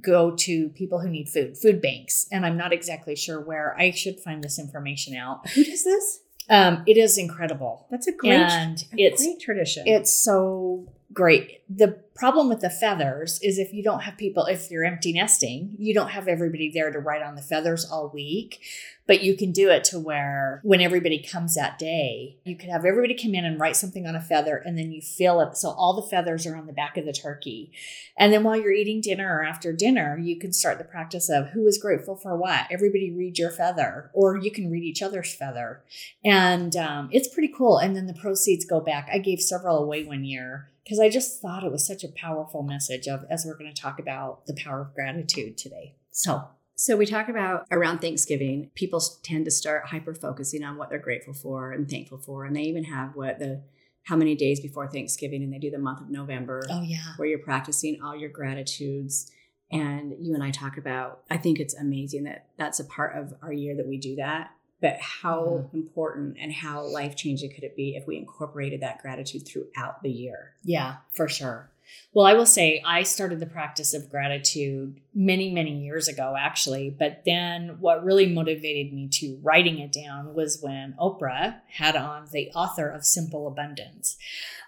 go 0.00 0.34
to 0.34 0.70
people 0.70 1.00
who 1.00 1.08
need 1.08 1.28
food, 1.28 1.56
food 1.56 1.80
banks. 1.80 2.26
And 2.32 2.44
I'm 2.44 2.56
not 2.56 2.72
exactly 2.72 3.14
sure 3.14 3.40
where. 3.40 3.76
I 3.78 3.90
should 3.90 4.18
find 4.18 4.42
this 4.42 4.58
information 4.58 5.14
out. 5.14 5.48
Who 5.50 5.62
does 5.62 5.84
this? 5.84 6.20
Um, 6.50 6.82
it 6.86 6.96
is 6.96 7.16
incredible. 7.16 7.86
That's 7.90 8.06
a 8.06 8.12
great, 8.12 8.32
and 8.32 8.84
a 8.92 9.02
it's 9.02 9.22
great 9.24 9.40
tradition. 9.40 9.84
it's 9.86 10.12
so 10.12 10.86
great. 11.12 11.62
The 11.74 11.88
problem 12.14 12.48
with 12.48 12.60
the 12.60 12.70
feathers 12.70 13.40
is 13.42 13.58
if 13.58 13.72
you 13.72 13.82
don't 13.82 14.00
have 14.00 14.16
people, 14.16 14.46
if 14.46 14.70
you're 14.70 14.84
empty 14.84 15.12
nesting, 15.12 15.74
you 15.78 15.94
don't 15.94 16.10
have 16.10 16.28
everybody 16.28 16.70
there 16.70 16.90
to 16.90 16.98
write 16.98 17.22
on 17.22 17.36
the 17.36 17.42
feathers 17.42 17.88
all 17.90 18.10
week. 18.12 18.60
But 19.06 19.22
you 19.22 19.36
can 19.36 19.52
do 19.52 19.68
it 19.68 19.84
to 19.84 19.98
where 19.98 20.60
when 20.64 20.80
everybody 20.80 21.22
comes 21.22 21.54
that 21.54 21.78
day, 21.78 22.38
you 22.44 22.56
could 22.56 22.70
have 22.70 22.84
everybody 22.84 23.14
come 23.14 23.34
in 23.34 23.44
and 23.44 23.60
write 23.60 23.76
something 23.76 24.06
on 24.06 24.16
a 24.16 24.20
feather 24.20 24.56
and 24.56 24.78
then 24.78 24.92
you 24.92 25.02
fill 25.02 25.40
it. 25.40 25.56
So 25.56 25.70
all 25.70 25.94
the 25.94 26.08
feathers 26.08 26.46
are 26.46 26.56
on 26.56 26.66
the 26.66 26.72
back 26.72 26.96
of 26.96 27.04
the 27.04 27.12
turkey. 27.12 27.70
And 28.16 28.32
then 28.32 28.44
while 28.44 28.56
you're 28.56 28.72
eating 28.72 29.02
dinner 29.02 29.38
or 29.38 29.44
after 29.44 29.72
dinner, 29.72 30.16
you 30.16 30.38
can 30.38 30.52
start 30.52 30.78
the 30.78 30.84
practice 30.84 31.28
of 31.28 31.48
who 31.48 31.66
is 31.66 31.78
grateful 31.78 32.16
for 32.16 32.36
what. 32.36 32.66
Everybody 32.70 33.10
read 33.10 33.38
your 33.38 33.50
feather, 33.50 34.10
or 34.14 34.38
you 34.38 34.50
can 34.50 34.70
read 34.70 34.84
each 34.84 35.02
other's 35.02 35.34
feather. 35.34 35.82
And 36.24 36.74
um, 36.76 37.08
it's 37.12 37.28
pretty 37.28 37.52
cool. 37.54 37.78
And 37.78 37.94
then 37.94 38.06
the 38.06 38.14
proceeds 38.14 38.64
go 38.64 38.80
back. 38.80 39.08
I 39.12 39.18
gave 39.18 39.40
several 39.40 39.78
away 39.78 40.04
one 40.04 40.24
year 40.24 40.70
because 40.84 41.00
I 41.00 41.08
just 41.08 41.40
thought 41.40 41.64
it 41.64 41.72
was 41.72 41.86
such 41.86 42.04
a 42.04 42.08
powerful 42.08 42.62
message 42.62 43.08
of 43.08 43.24
as 43.30 43.44
we're 43.44 43.58
going 43.58 43.72
to 43.72 43.80
talk 43.80 43.98
about 43.98 44.46
the 44.46 44.54
power 44.54 44.82
of 44.82 44.94
gratitude 44.94 45.56
today. 45.58 45.94
So 46.10 46.48
So 46.76 46.96
we 46.96 47.06
talk 47.06 47.28
about 47.28 47.66
around 47.70 48.00
Thanksgiving, 48.00 48.70
people 48.74 49.00
tend 49.22 49.44
to 49.44 49.50
start 49.50 49.86
hyper 49.86 50.14
focusing 50.14 50.64
on 50.64 50.76
what 50.76 50.90
they're 50.90 50.98
grateful 50.98 51.34
for 51.34 51.72
and 51.72 51.88
thankful 51.88 52.18
for, 52.18 52.44
and 52.44 52.54
they 52.56 52.62
even 52.62 52.84
have 52.84 53.14
what 53.14 53.38
the 53.38 53.62
how 54.04 54.16
many 54.16 54.34
days 54.34 54.60
before 54.60 54.86
Thanksgiving, 54.90 55.42
and 55.42 55.52
they 55.52 55.58
do 55.58 55.70
the 55.70 55.78
month 55.78 56.00
of 56.00 56.10
November 56.10 56.62
oh 56.70 56.82
yeah, 56.82 57.14
where 57.16 57.28
you're 57.28 57.38
practicing 57.38 58.02
all 58.02 58.16
your 58.16 58.30
gratitudes. 58.30 59.30
And 59.72 60.14
you 60.20 60.34
and 60.34 60.42
I 60.44 60.50
talk 60.50 60.76
about. 60.76 61.22
I 61.30 61.36
think 61.36 61.58
it's 61.58 61.74
amazing 61.74 62.24
that 62.24 62.48
that's 62.58 62.80
a 62.80 62.84
part 62.84 63.16
of 63.16 63.34
our 63.42 63.52
year 63.52 63.74
that 63.76 63.88
we 63.88 63.98
do 63.98 64.16
that. 64.16 64.50
but 64.84 65.00
how 65.00 65.64
mm-hmm. 65.64 65.76
important 65.76 66.36
and 66.38 66.52
how 66.52 66.82
life 66.82 67.16
changing 67.16 67.50
could 67.50 67.64
it 67.64 67.74
be 67.74 67.96
if 67.96 68.06
we 68.06 68.18
incorporated 68.18 68.82
that 68.82 69.00
gratitude 69.00 69.48
throughout 69.48 70.02
the 70.02 70.10
year? 70.10 70.52
Yeah, 70.62 70.96
for 71.14 71.26
sure. 71.26 71.70
Well, 72.12 72.26
I 72.26 72.34
will 72.34 72.46
say 72.46 72.80
I 72.86 73.02
started 73.02 73.40
the 73.40 73.46
practice 73.46 73.92
of 73.92 74.08
gratitude 74.08 75.00
many, 75.14 75.52
many 75.52 75.82
years 75.82 76.06
ago, 76.06 76.36
actually. 76.38 76.88
But 76.96 77.22
then 77.26 77.76
what 77.80 78.04
really 78.04 78.26
motivated 78.26 78.92
me 78.92 79.08
to 79.14 79.38
writing 79.42 79.78
it 79.80 79.92
down 79.92 80.32
was 80.34 80.60
when 80.62 80.94
Oprah 81.00 81.56
had 81.70 81.96
on 81.96 82.28
the 82.30 82.50
author 82.52 82.88
of 82.88 83.04
Simple 83.04 83.48
Abundance. 83.48 84.16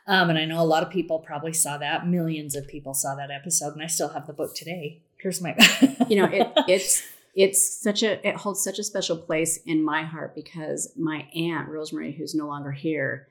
Um, 0.08 0.28
and 0.30 0.38
I 0.38 0.44
know 0.44 0.60
a 0.60 0.64
lot 0.66 0.82
of 0.82 0.90
people 0.90 1.20
probably 1.20 1.52
saw 1.52 1.78
that. 1.78 2.06
Millions 2.06 2.56
of 2.56 2.66
people 2.66 2.94
saw 2.94 3.14
that 3.14 3.30
episode, 3.30 3.74
and 3.74 3.82
I 3.82 3.86
still 3.86 4.08
have 4.08 4.26
the 4.26 4.32
book 4.32 4.54
today. 4.54 5.02
Here's 5.20 5.40
my, 5.40 5.56
you 6.08 6.16
know, 6.16 6.26
it, 6.32 6.48
it's 6.68 7.02
it's 7.34 7.80
such 7.82 8.02
a 8.02 8.26
it 8.26 8.36
holds 8.36 8.62
such 8.64 8.78
a 8.78 8.84
special 8.84 9.16
place 9.16 9.58
in 9.66 9.84
my 9.84 10.02
heart 10.04 10.34
because 10.34 10.92
my 10.96 11.28
aunt 11.34 11.68
Rosemary, 11.68 12.12
who's 12.12 12.34
no 12.34 12.46
longer 12.46 12.72
here, 12.72 13.28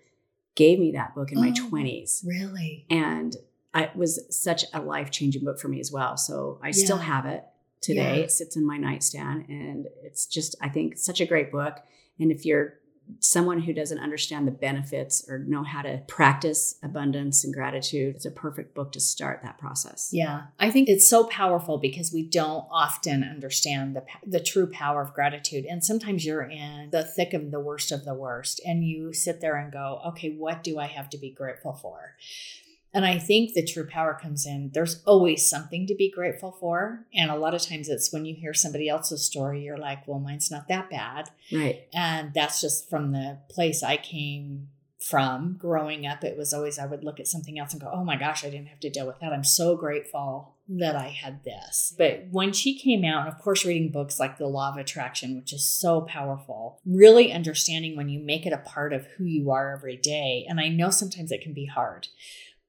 gave 0.56 0.80
me 0.80 0.92
that 0.94 1.16
book 1.16 1.32
in 1.32 1.40
my 1.40 1.54
Oh. 1.58 1.70
twenties, 1.70 2.24
really. 2.26 2.86
and 2.90 3.36
I, 3.76 3.84
it 3.84 3.96
was 3.96 4.26
such 4.30 4.64
a 4.74 4.82
life 4.82 5.12
changing 5.12 5.44
book 5.44 5.60
for 5.60 5.68
me 5.68 5.80
as 5.82 5.92
well. 5.92 6.16
So 6.18 6.60
I 6.64 6.72
still 6.72 6.98
have 6.98 7.26
it 7.26 7.44
today. 7.82 8.18
Yeah. 8.18 8.24
It 8.24 8.32
sits 8.32 8.56
in 8.56 8.66
my 8.66 8.78
nightstand, 8.78 9.46
and 9.50 9.88
it's 10.02 10.26
just 10.26 10.56
I 10.62 10.70
think 10.70 10.98
such 10.98 11.20
a 11.20 11.26
great 11.26 11.52
book. 11.52 11.82
And 12.18 12.32
if 12.32 12.46
you're 12.46 12.76
someone 13.20 13.60
who 13.62 13.74
doesn't 13.74 14.00
understand 14.00 14.48
the 14.48 14.52
benefits 14.52 15.30
or 15.30 15.38
know 15.40 15.64
how 15.64 15.82
to 15.84 16.02
practice 16.08 16.80
abundance 16.82 17.44
and 17.44 17.54
gratitude, 17.54 18.16
it's 18.16 18.26
a 18.26 18.32
perfect 18.32 18.74
book 18.74 18.92
to 18.94 19.00
start 19.00 19.42
that 19.44 19.60
process. 19.60 20.10
Yeah, 20.12 20.44
I 20.58 20.72
think 20.72 20.88
it's 20.88 21.06
so 21.06 21.26
powerful 21.26 21.78
because 21.78 22.14
we 22.14 22.24
don't 22.24 22.66
often 22.72 23.24
understand 23.24 23.96
the 23.96 24.06
the 24.26 24.40
true 24.40 24.68
power 24.68 25.02
of 25.02 25.14
gratitude. 25.14 25.66
And 25.66 25.84
sometimes 25.84 26.26
you're 26.26 26.44
in 26.44 26.90
the 26.92 27.04
thick 27.04 27.34
of 27.34 27.52
the 27.52 27.60
worst 27.60 27.92
of 27.92 28.06
the 28.06 28.16
worst, 28.16 28.62
and 28.66 28.86
you 28.86 29.12
sit 29.12 29.42
there 29.42 29.58
and 29.58 29.72
go, 29.72 30.00
"Okay, 30.08 30.30
what 30.30 30.64
do 30.64 30.80
I 30.80 30.88
have 30.88 31.10
to 31.10 31.18
be 31.18 31.30
grateful 31.30 31.74
for?" 31.74 32.16
And 32.96 33.06
I 33.06 33.20
think 33.20 33.54
the 33.54 33.64
true 33.64 33.86
power 33.86 34.18
comes 34.20 34.46
in. 34.46 34.72
There's 34.74 35.04
always 35.06 35.48
something 35.48 35.86
to 35.86 35.94
be 35.94 36.10
grateful 36.10 36.54
for, 36.60 37.06
and 37.14 37.30
a 37.30 37.36
lot 37.36 37.54
of 37.54 37.62
times 37.62 37.90
it's 37.90 38.12
when 38.14 38.26
you 38.26 38.34
hear 38.34 38.54
somebody 38.54 38.88
else's 38.88 39.26
story, 39.26 39.64
you're 39.64 39.78
like, 39.78 40.08
"Well, 40.08 40.20
mine's 40.20 40.50
not 40.50 40.70
that 40.70 40.90
bad." 40.90 41.30
Right. 41.52 41.88
And 41.94 42.34
that's 42.34 42.62
just 42.62 42.90
from 42.90 43.12
the 43.12 43.40
place 43.50 43.84
I 43.84 43.98
came 43.98 44.70
from 45.06 45.56
growing 45.60 46.08
up. 46.08 46.24
It 46.24 46.36
was 46.36 46.52
always, 46.52 46.80
I 46.80 46.88
would 46.88 47.04
look 47.04 47.20
at 47.20 47.28
something 47.28 47.60
else 47.60 47.74
and 47.74 47.82
go, 47.82 47.92
oh 47.94 48.04
my 48.04 48.16
gosh, 48.16 48.44
I 48.44 48.50
didn't 48.50 48.70
have 48.70 48.80
to 48.80 48.90
deal 48.90 49.06
with 49.06 49.20
that. 49.20 49.34
I'm 49.34 49.44
so 49.44 49.76
grateful 49.76 50.56
that 50.68 50.96
I 50.96 51.10
had 51.10 51.44
this. 51.44 51.94
But 51.96 52.26
when 52.32 52.54
she 52.54 52.80
came 52.80 53.06
out, 53.06 53.28
and 53.28 53.28
of 53.28 53.40
course, 53.40 53.66
reading 53.66 53.92
books 53.92 54.20
like 54.20 54.40
The 54.40 54.48
Law 54.48 54.72
of 54.72 54.78
Attraction, 54.78 55.36
which 55.36 55.54
is 55.54 55.64
so 55.64 56.02
powerful, 56.02 56.80
really 56.88 57.32
understanding 57.32 57.96
when 57.96 58.10
you 58.10 58.20
make 58.20 58.48
it 58.48 58.54
a 58.54 58.58
part 58.58 58.94
of 58.94 59.06
who 59.18 59.26
you 59.26 59.52
are 59.52 59.72
every 59.72 59.96
day. 59.96 60.44
And 60.50 60.60
I 60.60 60.70
know 60.70 60.90
sometimes 60.90 61.32
it 61.32 61.42
can 61.42 61.54
be 61.54 61.66
hard, 61.66 62.08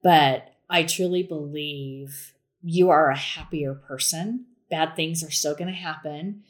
but 0.07 0.53
I 0.69 0.83
truly 0.83 1.21
believe 1.21 2.33
you 2.63 2.89
are 2.89 3.09
a 3.09 3.17
happier 3.17 3.73
person. 3.73 4.45
Bad 4.71 4.95
things 4.95 5.21
are 5.21 5.31
still 5.31 5.53
going 5.53 5.67
to 5.67 5.73
happen, 5.73 6.43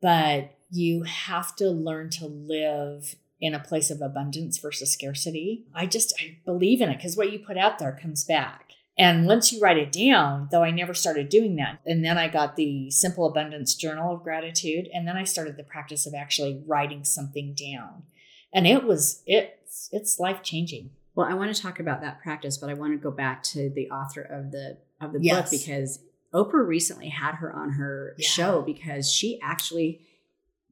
but 0.00 0.56
you 0.70 1.02
have 1.02 1.54
to 1.56 1.68
learn 1.68 2.08
to 2.12 2.24
live 2.26 3.16
in 3.42 3.54
a 3.54 3.58
place 3.58 3.90
of 3.90 4.00
abundance 4.00 4.56
versus 4.56 4.90
scarcity. 4.90 5.66
I 5.74 5.84
just 5.84 6.14
I 6.18 6.38
believe 6.46 6.80
in 6.80 6.88
it 6.88 6.96
because 6.96 7.14
what 7.14 7.30
you 7.30 7.38
put 7.40 7.58
out 7.58 7.78
there 7.78 7.92
comes 8.00 8.24
back. 8.24 8.70
And 8.96 9.26
once 9.26 9.52
you 9.52 9.60
write 9.60 9.76
it 9.76 9.92
down, 9.92 10.48
though 10.50 10.62
I 10.62 10.70
never 10.70 10.94
started 10.94 11.28
doing 11.28 11.56
that. 11.56 11.80
And 11.84 12.02
then 12.02 12.16
I 12.16 12.28
got 12.28 12.56
the 12.56 12.90
Simple 12.90 13.26
Abundance 13.26 13.74
Journal 13.74 14.14
of 14.14 14.22
Gratitude. 14.22 14.88
And 14.94 15.06
then 15.06 15.18
I 15.18 15.24
started 15.24 15.58
the 15.58 15.62
practice 15.62 16.06
of 16.06 16.14
actually 16.14 16.62
writing 16.66 17.04
something 17.04 17.52
down. 17.52 18.04
And 18.50 18.66
it 18.66 18.84
was 18.84 19.22
it's 19.26 19.90
it's 19.92 20.18
life 20.18 20.42
changing. 20.42 20.92
Well, 21.14 21.26
I 21.26 21.34
want 21.34 21.54
to 21.54 21.60
talk 21.62 21.78
about 21.80 22.00
that 22.00 22.20
practice, 22.22 22.58
but 22.58 22.70
I 22.70 22.74
want 22.74 22.92
to 22.92 22.98
go 22.98 23.10
back 23.10 23.42
to 23.44 23.70
the 23.70 23.88
author 23.90 24.22
of 24.22 24.50
the 24.50 24.78
of 25.00 25.12
the 25.12 25.20
Yes. 25.22 25.50
book 25.50 25.60
because 25.60 25.98
Oprah 26.32 26.66
recently 26.66 27.08
had 27.08 27.36
her 27.36 27.52
on 27.54 27.72
her 27.72 28.14
Yeah. 28.18 28.28
show 28.28 28.62
because 28.62 29.10
she 29.12 29.38
actually 29.40 30.00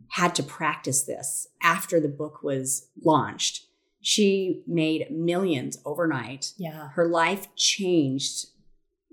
had 0.09 0.35
to 0.37 0.43
practice 0.43 1.03
this 1.05 1.47
after 1.63 2.01
the 2.01 2.09
book 2.09 2.43
was 2.43 2.89
launched. 3.05 3.67
She 4.01 4.63
made 4.67 5.11
millions 5.11 5.79
overnight. 5.85 6.55
Yeah. 6.57 6.89
Her 6.91 7.07
life 7.07 7.55
changed 7.55 8.47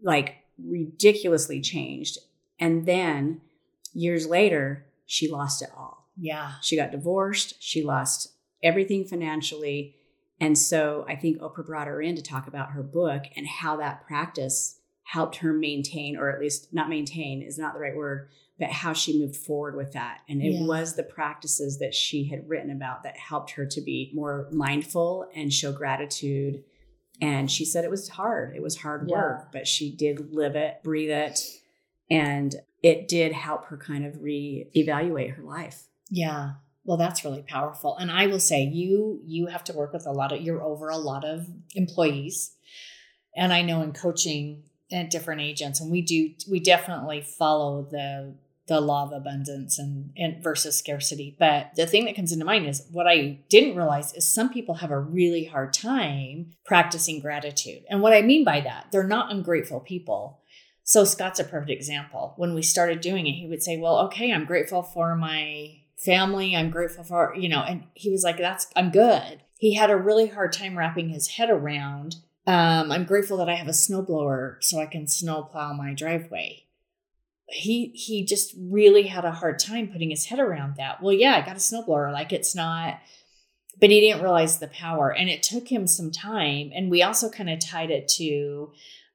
like 0.02 0.36
ridiculously 0.58 1.62
changed. 1.62 2.18
And 2.60 2.86
then 2.86 3.42
years 3.94 4.26
later, 4.28 4.86
she 5.06 5.28
lost 5.30 5.62
it 5.62 5.70
all. 5.76 6.08
Yeah. 6.18 6.54
She 6.62 6.76
got 6.76 6.92
divorced. 6.92 7.62
She 7.62 7.84
lost 7.84 8.34
everything 8.64 9.06
financially. 9.06 9.96
And 10.42 10.58
so 10.58 11.06
I 11.08 11.16
think 11.16 11.40
Oprah 11.40 11.66
brought 11.66 11.88
her 11.88 12.02
in 12.02 12.16
to 12.16 12.22
talk 12.22 12.48
about 12.48 12.72
her 12.72 12.84
book 12.84 13.24
and 13.36 13.48
how 13.48 13.78
that 13.78 14.06
practice 14.08 14.80
helped 15.04 15.38
her 15.38 15.52
maintain, 15.54 16.16
or 16.18 16.30
at 16.30 16.40
least 16.40 16.74
not 16.74 16.88
maintain 16.90 17.42
is 17.42 17.58
not 17.58 17.74
the 17.74 17.80
right 17.80 17.96
word, 17.96 18.30
but 18.60 18.70
how 18.70 18.94
she 18.94 19.20
moved 19.20 19.36
forward 19.36 19.76
with 19.76 19.94
that. 19.94 20.20
And 20.30 20.42
it 20.42 20.52
Yeah. 20.54 20.66
was 20.66 20.96
the 20.96 21.04
practices 21.04 21.80
that 21.80 21.96
she 21.96 22.26
had 22.26 22.48
written 22.48 22.70
about 22.70 23.04
that 23.04 23.18
helped 23.18 23.52
her 23.52 23.66
to 23.66 23.82
be 23.82 24.12
more 24.14 24.48
mindful 24.52 25.28
and 25.34 25.52
show 25.52 25.72
gratitude. 25.72 26.64
And 27.22 27.52
she 27.52 27.66
said 27.66 27.84
it 27.84 27.90
was 27.92 28.08
hard. 28.10 28.56
It 28.56 28.62
was 28.62 28.78
hard 28.78 29.10
Yeah. 29.10 29.16
work, 29.18 29.52
but 29.52 29.68
she 29.68 29.94
did 29.94 30.32
live 30.34 30.56
it, 30.56 30.84
breathe 30.84 31.10
it. 31.10 31.40
And 32.10 32.56
it 32.82 33.08
did 33.08 33.34
help 33.34 33.66
her 33.66 33.78
kind 33.78 34.06
of 34.06 34.22
re-evaluate 34.22 35.32
her 35.32 35.44
life. 35.44 35.88
Yeah. 36.10 36.54
Well, 36.84 36.98
that's 36.98 37.24
really 37.24 37.44
powerful. 37.44 37.98
And 37.98 38.12
I 38.12 38.28
will 38.28 38.40
say 38.40 38.64
you 38.64 39.22
you 39.26 39.48
have 39.48 39.64
to 39.66 39.74
work 39.74 39.94
with 39.94 40.08
a 40.08 40.12
lot 40.12 40.32
of 40.32 40.42
you're 40.42 40.64
over 40.64 40.90
a 40.90 40.98
lot 40.98 41.26
of 41.26 41.48
employees. 41.76 42.56
And 43.36 43.54
I 43.54 43.62
know 43.62 43.82
in 43.82 43.94
coaching 43.94 44.64
at 44.92 45.12
different 45.12 45.42
agents 45.42 45.80
and 45.80 45.92
we 45.92 46.02
do 46.02 46.32
we 46.50 46.60
definitely 46.60 47.22
follow 47.22 47.88
the 47.90 48.36
the 48.70 48.80
law 48.80 49.04
of 49.04 49.12
abundance 49.12 49.78
and, 49.80 50.12
and 50.16 50.42
versus 50.42 50.78
scarcity. 50.78 51.36
But 51.38 51.72
the 51.76 51.88
thing 51.88 52.06
that 52.06 52.16
comes 52.16 52.32
into 52.32 52.46
mind 52.46 52.68
is 52.68 52.86
what 52.92 53.08
I 53.08 53.40
didn't 53.50 53.76
realize 53.76 54.14
is 54.14 54.32
some 54.32 54.50
people 54.50 54.76
have 54.76 54.92
a 54.92 55.00
really 55.00 55.46
hard 55.46 55.74
time 55.74 56.54
practicing 56.66 57.20
gratitude. 57.20 57.84
And 57.90 58.02
what 58.02 58.14
I 58.14 58.22
mean 58.22 58.46
by 58.46 58.62
that, 58.62 58.88
they're 58.92 59.04
not 59.04 59.32
ungrateful 59.32 59.80
people. 59.80 60.40
So 60.84 61.04
Scott's 61.04 61.40
a 61.40 61.44
perfect 61.44 61.72
example. 61.72 62.34
When 62.38 62.54
we 62.54 62.62
started 62.62 63.02
doing 63.02 63.28
it, 63.28 63.34
he 63.34 63.48
would 63.48 63.64
say, 63.64 63.78
Well, 63.78 64.00
okay, 64.06 64.32
I'm 64.32 64.46
grateful 64.46 64.84
for 64.84 65.16
my 65.16 65.82
family. 66.04 66.56
I'm 66.56 66.70
grateful 66.70 67.04
for, 67.04 67.36
you 67.36 67.50
know, 67.50 67.62
and 67.62 67.84
he 67.94 68.10
was 68.10 68.24
like, 68.24 68.38
That's, 68.38 68.68
I'm 68.76 68.92
good. 68.92 69.42
He 69.58 69.76
had 69.76 69.92
a 69.92 69.98
really 69.98 70.28
hard 70.28 70.54
time 70.54 70.78
wrapping 70.78 71.10
his 71.10 71.28
head 71.28 71.50
around. 71.50 72.16
Um, 72.48 72.92
I'm 72.92 73.06
grateful 73.06 73.38
that 73.38 73.50
I 73.50 73.56
have 73.56 73.68
a 73.68 73.72
snowblower 73.72 74.56
so 74.62 74.80
I 74.80 74.86
can 74.86 75.06
snow 75.06 75.44
plow 75.44 75.74
my 75.74 75.94
driveway. 75.94 76.64
He 77.48 77.88
he 77.96 78.24
just 78.24 78.54
really 78.58 79.04
had 79.04 79.26
a 79.26 79.32
hard 79.32 79.60
time 79.60 79.88
putting 79.88 80.12
his 80.12 80.26
head 80.26 80.40
around 80.40 80.76
that. 80.78 81.02
Well, 81.02 81.14
yeah, 81.14 81.36
I 81.36 81.46
got 81.46 81.56
a 81.56 81.60
snowblower. 81.60 82.14
Like 82.14 82.32
it's 82.32 82.56
not, 82.56 83.00
but 83.80 83.90
he 83.90 84.00
didn't 84.00 84.22
realize 84.22 84.60
the 84.60 84.68
power, 84.68 85.14
and 85.14 85.30
it 85.30 85.44
took 85.44 85.68
him 85.68 85.88
some 85.88 86.12
time. 86.12 86.72
And 86.74 86.90
we 86.90 87.04
also 87.04 87.30
kind 87.30 87.50
of 87.50 87.60
tied 87.60 87.92
it 87.92 88.08
to 88.18 88.72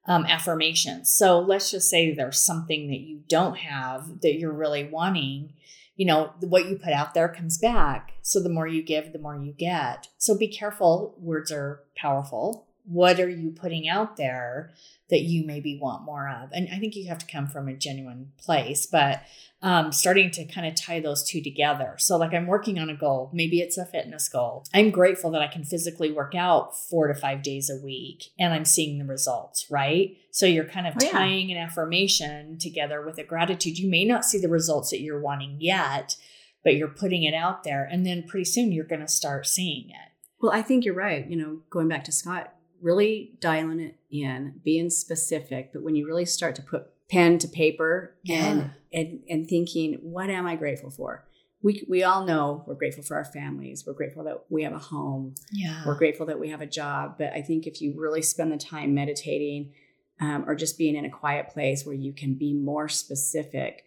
um, 0.07 0.27
affirmations. 0.27 1.11
So 1.11 1.39
let's 1.39 1.71
just 1.71 1.89
say 1.89 2.13
there's 2.13 2.39
something 2.39 2.89
that 2.89 3.01
you 3.01 3.23
don't 3.29 3.57
have 3.57 4.21
that 4.21 4.35
you're 4.35 4.53
really 4.53 4.85
wanting. 4.85 5.55
You 5.97 6.07
know, 6.07 6.33
what 6.41 6.67
you 6.67 6.77
put 6.77 6.93
out 6.93 7.15
there 7.15 7.29
comes 7.29 7.59
back. 7.59 8.15
So 8.23 8.43
the 8.43 8.49
more 8.49 8.67
you 8.67 8.83
give, 8.83 9.13
the 9.13 9.19
more 9.19 9.37
you 9.37 9.53
get. 9.53 10.09
So 10.19 10.37
be 10.37 10.49
careful. 10.49 11.15
Words 11.19 11.53
are 11.53 11.83
powerful. 11.97 12.67
What 12.87 13.19
are 13.21 13.29
you 13.29 13.51
putting 13.51 13.89
out 13.89 14.17
there 14.17 14.75
that 15.09 15.23
you 15.23 15.47
maybe 15.47 15.79
want 15.81 16.05
more 16.05 16.29
of? 16.29 16.51
And 16.53 16.69
I 16.73 16.79
think 16.79 16.97
you 16.97 17.09
have 17.09 17.19
to 17.19 17.27
come 17.27 17.47
from 17.47 17.69
a 17.69 17.75
genuine 17.75 18.33
place, 18.39 18.87
but 18.87 19.23
um, 19.65 19.91
starting 19.93 20.31
to 20.31 20.45
kind 20.45 20.67
of 20.67 20.75
tie 20.75 21.01
those 21.01 21.25
two 21.27 21.43
together. 21.43 21.95
So, 21.99 22.17
like, 22.19 22.35
I'm 22.35 22.47
working 22.47 22.79
on 22.79 22.91
a 22.91 22.95
goal. 22.95 23.31
Maybe 23.33 23.61
it's 23.61 23.79
a 23.79 23.87
fitness 23.87 24.29
goal. 24.29 24.65
I'm 24.75 24.91
grateful 24.91 25.31
that 25.31 25.41
I 25.41 25.47
can 25.49 25.65
physically 25.65 26.13
work 26.13 26.35
out 26.35 26.79
four 26.79 27.09
to 27.09 27.15
five 27.15 27.43
days 27.43 27.71
a 27.71 27.83
week 27.83 28.25
and 28.39 28.53
I'm 28.53 28.67
seeing 28.67 28.99
the 28.99 29.07
results, 29.07 29.67
right? 29.71 30.17
So, 30.31 30.45
you're 30.45 30.67
kind 30.67 30.87
of 30.87 30.95
Oh, 31.01 31.05
yeah. 31.07 31.11
tying 31.13 31.51
an 31.51 31.57
affirmation 31.57 32.59
together 32.59 33.01
with 33.05 33.19
a 33.19 33.25
gratitude. 33.25 33.79
You 33.79 33.89
may 33.91 34.05
not 34.05 34.25
see 34.27 34.39
the 34.39 34.49
results 34.51 34.91
that 34.91 35.01
you're 35.01 35.21
wanting 35.21 35.57
yet, 35.61 36.17
but 36.63 36.77
you're 36.77 36.89
putting 36.89 37.23
it 37.25 37.35
out 37.35 37.65
there. 37.65 37.85
And 37.91 38.05
then 38.05 38.25
pretty 38.29 38.45
soon 38.45 38.71
you're 38.71 38.85
going 38.85 39.01
to 39.01 39.09
start 39.09 39.47
seeing 39.47 39.89
it. 39.89 40.13
Well, 40.43 40.53
I 40.53 40.61
think 40.61 40.85
you're 40.85 40.95
right. 40.95 41.27
You 41.27 41.37
know, 41.37 41.61
going 41.71 41.89
back 41.89 42.05
to 42.05 42.13
Scott, 42.13 42.53
really 42.83 43.33
dialing 43.41 43.81
it 43.81 43.97
in, 44.11 44.61
being 44.63 44.91
specific. 44.91 45.73
But 45.73 45.83
when 45.83 45.97
you 45.97 46.07
really 46.07 46.27
start 46.27 46.55
to 46.57 46.63
put 46.63 46.89
pen 47.11 47.39
to 47.39 47.49
paper 47.49 48.15
and 48.29 48.71
and 48.93 49.21
and 49.29 49.49
thinking, 49.49 49.95
what 50.03 50.31
am 50.31 50.47
I 50.47 50.57
grateful 50.57 50.91
for? 50.91 51.25
We 51.63 51.85
we 51.89 52.03
all 52.03 52.25
know 52.25 52.63
we're 52.67 52.75
grateful 52.75 53.03
for 53.03 53.17
our 53.17 53.25
families. 53.25 53.85
We're 53.87 53.95
grateful 53.95 54.25
that 54.25 54.45
we 54.51 54.63
have 54.65 54.73
a 54.75 54.79
home. 54.79 55.35
Yeah. 55.53 55.83
We're 55.87 55.97
grateful 55.97 56.27
that 56.27 56.39
we 56.39 56.51
have 56.51 56.61
a 56.61 56.67
job. 56.67 57.17
But 57.19 57.33
I 57.33 57.43
think 57.43 57.67
if 57.67 57.81
you 57.81 57.95
really 57.97 58.23
spend 58.23 58.53
the 58.53 58.59
time 58.59 58.95
meditating 58.95 59.73
um, 60.21 60.45
or 60.47 60.55
just 60.55 60.77
being 60.79 60.95
in 60.97 61.05
a 61.05 61.11
quiet 61.11 61.49
place 61.49 61.85
where 61.87 61.95
you 61.95 62.13
can 62.13 62.35
be 62.35 62.53
more 62.55 62.89
specific, 62.89 63.85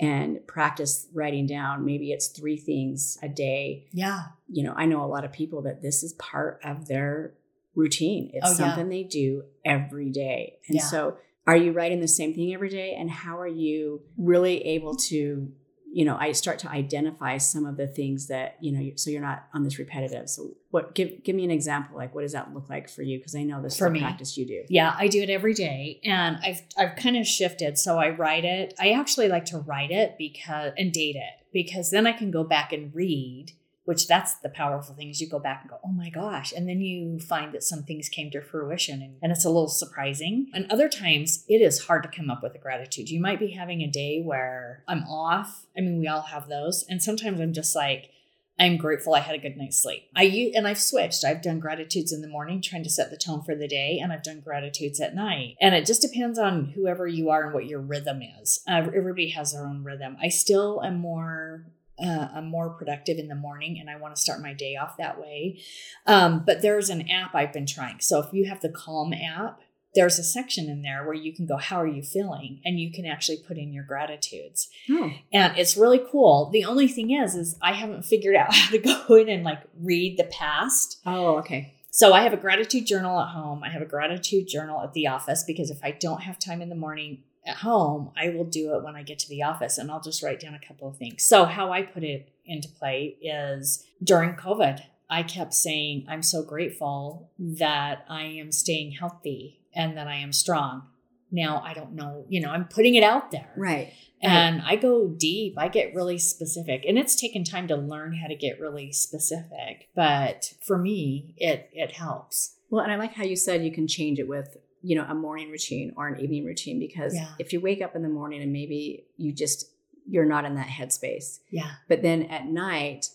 and 0.00 0.44
practice 0.48 1.06
writing 1.14 1.46
down. 1.46 1.84
Maybe 1.84 2.10
it's 2.10 2.26
three 2.28 2.56
things 2.56 3.16
a 3.22 3.28
day. 3.28 3.86
Yeah. 3.92 4.22
You 4.48 4.64
know, 4.64 4.74
I 4.76 4.86
know 4.86 5.04
a 5.04 5.06
lot 5.06 5.24
of 5.24 5.32
people 5.32 5.62
that 5.62 5.82
this 5.82 6.02
is 6.02 6.14
part 6.14 6.60
of 6.64 6.88
their 6.88 7.34
routine. 7.76 8.30
It's 8.34 8.44
Oh, 8.46 8.50
yeah. 8.50 8.56
something 8.56 8.88
they 8.88 9.04
do 9.04 9.44
every 9.64 10.10
day. 10.10 10.58
And 10.68 10.76
Yeah. 10.78 10.82
so, 10.84 11.16
are 11.46 11.56
you 11.56 11.72
writing 11.72 12.00
the 12.00 12.08
same 12.08 12.34
thing 12.34 12.54
every 12.54 12.68
day? 12.68 12.94
And 12.94 13.10
how 13.10 13.38
are 13.38 13.46
you 13.46 14.02
really 14.16 14.64
able 14.66 14.96
to, 14.96 15.52
you 15.92 16.04
know, 16.04 16.16
I 16.18 16.32
start 16.32 16.58
to 16.60 16.68
identify 16.70 17.36
some 17.38 17.66
of 17.66 17.76
the 17.76 17.86
things 17.86 18.28
that, 18.28 18.56
you 18.60 18.72
know, 18.72 18.92
so 18.96 19.10
you're 19.10 19.20
not 19.20 19.44
on 19.52 19.62
this 19.62 19.78
repetitive. 19.78 20.28
So, 20.30 20.54
what, 20.70 20.94
give, 20.94 21.22
give 21.22 21.36
me 21.36 21.44
an 21.44 21.50
example. 21.50 21.96
Like, 21.96 22.14
what 22.14 22.22
does 22.22 22.32
that 22.32 22.52
look 22.54 22.68
like 22.70 22.88
for 22.88 23.02
you? 23.02 23.18
Because 23.18 23.34
I 23.36 23.42
know 23.42 23.62
this 23.62 23.78
For 23.78 23.86
is 23.86 23.90
a 23.90 23.92
me. 23.92 24.00
practice 24.00 24.36
you 24.38 24.46
do. 24.46 24.64
Yeah, 24.68 24.94
I 24.98 25.06
do 25.08 25.22
it 25.22 25.30
every 25.30 25.54
day 25.54 26.00
and 26.02 26.38
I've 26.42 26.62
I've 26.76 26.96
kind 26.96 27.16
of 27.16 27.26
shifted 27.26 27.78
so 27.78 27.98
I 27.98 28.10
write 28.10 28.44
it. 28.44 28.74
I 28.80 28.92
actually 28.92 29.28
like 29.28 29.44
to 29.46 29.58
write 29.58 29.90
it 29.90 30.16
because 30.18 30.72
and 30.78 30.92
date 30.92 31.16
it 31.16 31.46
because 31.52 31.90
then 31.90 32.06
I 32.06 32.12
can 32.12 32.30
go 32.30 32.42
back 32.42 32.72
and 32.72 32.92
read, 32.94 33.52
which 33.84 34.06
that's 34.06 34.34
the 34.36 34.48
powerful 34.48 34.94
thing 34.94 35.10
is 35.10 35.20
you 35.20 35.28
go 35.28 35.38
back 35.38 35.62
and 35.62 35.70
go, 35.70 35.78
"Oh 35.84 35.92
my 35.92 36.10
gosh." 36.10 36.52
And 36.52 36.68
then 36.68 36.80
you 36.80 37.18
find 37.18 37.52
that 37.52 37.62
some 37.62 37.82
things 37.82 38.08
came 38.08 38.30
to 38.30 38.40
fruition 38.40 39.02
and, 39.02 39.16
and 39.22 39.32
it's 39.32 39.44
a 39.44 39.50
little 39.50 39.68
surprising. 39.68 40.50
And 40.54 40.70
other 40.70 40.88
times 40.88 41.44
it 41.48 41.60
is 41.60 41.84
hard 41.84 42.02
to 42.04 42.08
come 42.08 42.30
up 42.30 42.42
with 42.42 42.54
a 42.54 42.58
gratitude. 42.58 43.10
You 43.10 43.20
might 43.20 43.40
be 43.40 43.52
having 43.52 43.82
a 43.82 43.90
day 43.90 44.22
where 44.22 44.84
I'm 44.88 45.04
off. 45.04 45.66
I 45.76 45.80
mean, 45.80 45.98
we 45.98 46.08
all 46.08 46.22
have 46.22 46.48
those. 46.48 46.84
And 46.88 47.02
sometimes 47.02 47.40
I'm 47.40 47.52
just 47.52 47.74
like 47.74 48.10
I'm 48.58 48.76
grateful 48.76 49.14
I 49.14 49.20
had 49.20 49.34
a 49.34 49.38
good 49.38 49.56
night's 49.56 49.82
sleep. 49.82 50.04
I 50.14 50.52
and 50.54 50.68
I've 50.68 50.80
switched. 50.80 51.24
I've 51.24 51.42
done 51.42 51.58
gratitudes 51.58 52.12
in 52.12 52.22
the 52.22 52.28
morning, 52.28 52.62
trying 52.62 52.84
to 52.84 52.90
set 52.90 53.10
the 53.10 53.16
tone 53.16 53.42
for 53.42 53.56
the 53.56 53.66
day, 53.66 53.98
and 54.00 54.12
I've 54.12 54.22
done 54.22 54.40
gratitudes 54.40 55.00
at 55.00 55.14
night. 55.14 55.56
And 55.60 55.74
it 55.74 55.86
just 55.86 56.02
depends 56.02 56.38
on 56.38 56.66
whoever 56.66 57.06
you 57.06 57.30
are 57.30 57.44
and 57.44 57.54
what 57.54 57.66
your 57.66 57.80
rhythm 57.80 58.20
is. 58.40 58.60
Uh, 58.68 58.86
everybody 58.94 59.30
has 59.30 59.52
their 59.52 59.66
own 59.66 59.82
rhythm. 59.82 60.16
I 60.22 60.28
still 60.28 60.82
am 60.84 60.98
more. 60.98 61.66
Uh, 62.02 62.28
I'm 62.34 62.48
more 62.48 62.70
productive 62.70 63.18
in 63.18 63.28
the 63.28 63.34
morning, 63.34 63.78
and 63.78 63.88
I 63.88 63.96
want 63.96 64.14
to 64.16 64.20
start 64.20 64.40
my 64.42 64.52
day 64.52 64.76
off 64.76 64.96
that 64.96 65.20
way. 65.20 65.60
Um, 66.06 66.42
but 66.44 66.60
there's 66.62 66.90
an 66.90 67.08
app 67.08 67.34
I've 67.34 67.52
been 67.52 67.66
trying. 67.66 68.00
So 68.00 68.20
if 68.20 68.32
you 68.32 68.46
have 68.46 68.60
the 68.60 68.68
Calm 68.68 69.12
app, 69.12 69.60
there's 69.94 70.18
a 70.18 70.24
section 70.24 70.68
in 70.68 70.82
there 70.82 71.04
where 71.04 71.14
you 71.14 71.32
can 71.32 71.46
go, 71.46 71.56
"How 71.56 71.76
are 71.80 71.86
you 71.86 72.02
feeling?" 72.02 72.60
and 72.64 72.80
you 72.80 72.90
can 72.90 73.06
actually 73.06 73.38
put 73.46 73.56
in 73.58 73.72
your 73.72 73.84
gratitudes 73.84 74.68
Oh, 74.90 75.12
and 75.32 75.56
it's 75.56 75.76
really 75.76 76.00
cool. 76.10 76.50
The 76.50 76.64
only 76.64 76.88
thing 76.88 77.12
is, 77.12 77.36
is 77.36 77.56
I 77.62 77.74
haven't 77.74 78.04
figured 78.04 78.34
out 78.34 78.52
how 78.54 78.70
to 78.72 78.78
go 78.78 79.14
in 79.14 79.28
and 79.28 79.44
like 79.44 79.62
read 79.80 80.16
the 80.18 80.24
past. 80.24 81.00
oh, 81.06 81.36
okay. 81.38 81.74
So 81.92 82.12
I 82.12 82.22
have 82.24 82.32
a 82.32 82.36
gratitude 82.36 82.86
journal 82.86 83.20
at 83.20 83.28
home. 83.28 83.62
I 83.62 83.68
have 83.68 83.82
a 83.82 83.86
gratitude 83.86 84.48
journal 84.48 84.82
at 84.82 84.94
the 84.94 85.06
office 85.06 85.44
because 85.46 85.70
if 85.70 85.78
I 85.84 85.92
don't 85.92 86.22
have 86.22 86.40
time 86.40 86.60
in 86.60 86.68
the 86.70 86.74
morning 86.74 87.22
at 87.46 87.56
home, 87.58 88.10
I 88.16 88.30
will 88.30 88.44
do 88.44 88.74
it 88.74 88.82
when 88.82 88.96
I 88.96 89.02
get 89.02 89.18
to 89.20 89.28
the 89.28 89.42
office 89.42 89.78
and 89.78 89.90
I'll 89.90 90.00
just 90.00 90.22
write 90.22 90.40
down 90.40 90.54
a 90.54 90.66
couple 90.66 90.88
of 90.88 90.96
things. 90.96 91.22
So 91.22 91.44
how 91.44 91.72
I 91.72 91.82
put 91.82 92.02
it 92.02 92.28
into 92.46 92.68
play 92.68 93.16
is 93.20 93.86
during 94.02 94.34
COVID, 94.34 94.80
I 95.10 95.22
kept 95.22 95.54
saying, 95.54 96.06
I'm 96.08 96.22
so 96.22 96.42
grateful 96.42 97.30
that 97.38 98.04
I 98.08 98.22
am 98.22 98.50
staying 98.50 98.92
healthy 98.92 99.60
and 99.74 99.96
that 99.96 100.06
I 100.06 100.16
am 100.16 100.32
strong. 100.32 100.84
Now 101.30 101.62
I 101.64 101.74
don't 101.74 101.92
know, 101.92 102.24
you 102.28 102.40
know, 102.40 102.50
I'm 102.50 102.66
putting 102.66 102.94
it 102.94 103.02
out 103.02 103.30
there. 103.30 103.52
Right. 103.56 103.92
And 104.22 104.62
I 104.64 104.76
go 104.76 105.08
deep, 105.08 105.54
I 105.58 105.68
get 105.68 105.94
really 105.94 106.16
specific. 106.16 106.84
And 106.88 106.98
it's 106.98 107.14
taken 107.14 107.44
time 107.44 107.68
to 107.68 107.76
learn 107.76 108.14
how 108.14 108.28
to 108.28 108.34
get 108.34 108.58
really 108.58 108.90
specific. 108.92 109.88
But 109.94 110.54
for 110.62 110.78
me, 110.78 111.34
it 111.36 111.68
it 111.72 111.92
helps. 111.92 112.56
Well, 112.70 112.82
and 112.82 112.92
I 112.92 112.96
like 112.96 113.12
how 113.12 113.24
you 113.24 113.36
said 113.36 113.64
you 113.64 113.72
can 113.72 113.86
change 113.86 114.18
it 114.18 114.26
with, 114.26 114.56
you 114.86 114.94
know, 114.96 115.06
a 115.08 115.14
morning 115.14 115.50
routine 115.50 115.94
or 115.96 116.06
an 116.08 116.20
evening 116.20 116.44
routine 116.44 116.78
because 116.78 117.14
Yeah. 117.14 117.28
if 117.38 117.52
you 117.54 117.60
wake 117.60 117.80
up 117.80 117.96
in 117.96 118.02
the 118.02 118.08
morning 118.08 118.42
and 118.42 118.52
maybe 118.52 119.06
you 119.16 119.32
just 119.32 119.70
you're 120.06 120.26
not 120.26 120.44
in 120.44 120.54
that 120.56 120.66
headspace, 120.66 121.38
Yeah. 121.50 121.70
but 121.88 122.02
then 122.02 122.24
at 122.24 122.46
night 122.46 123.08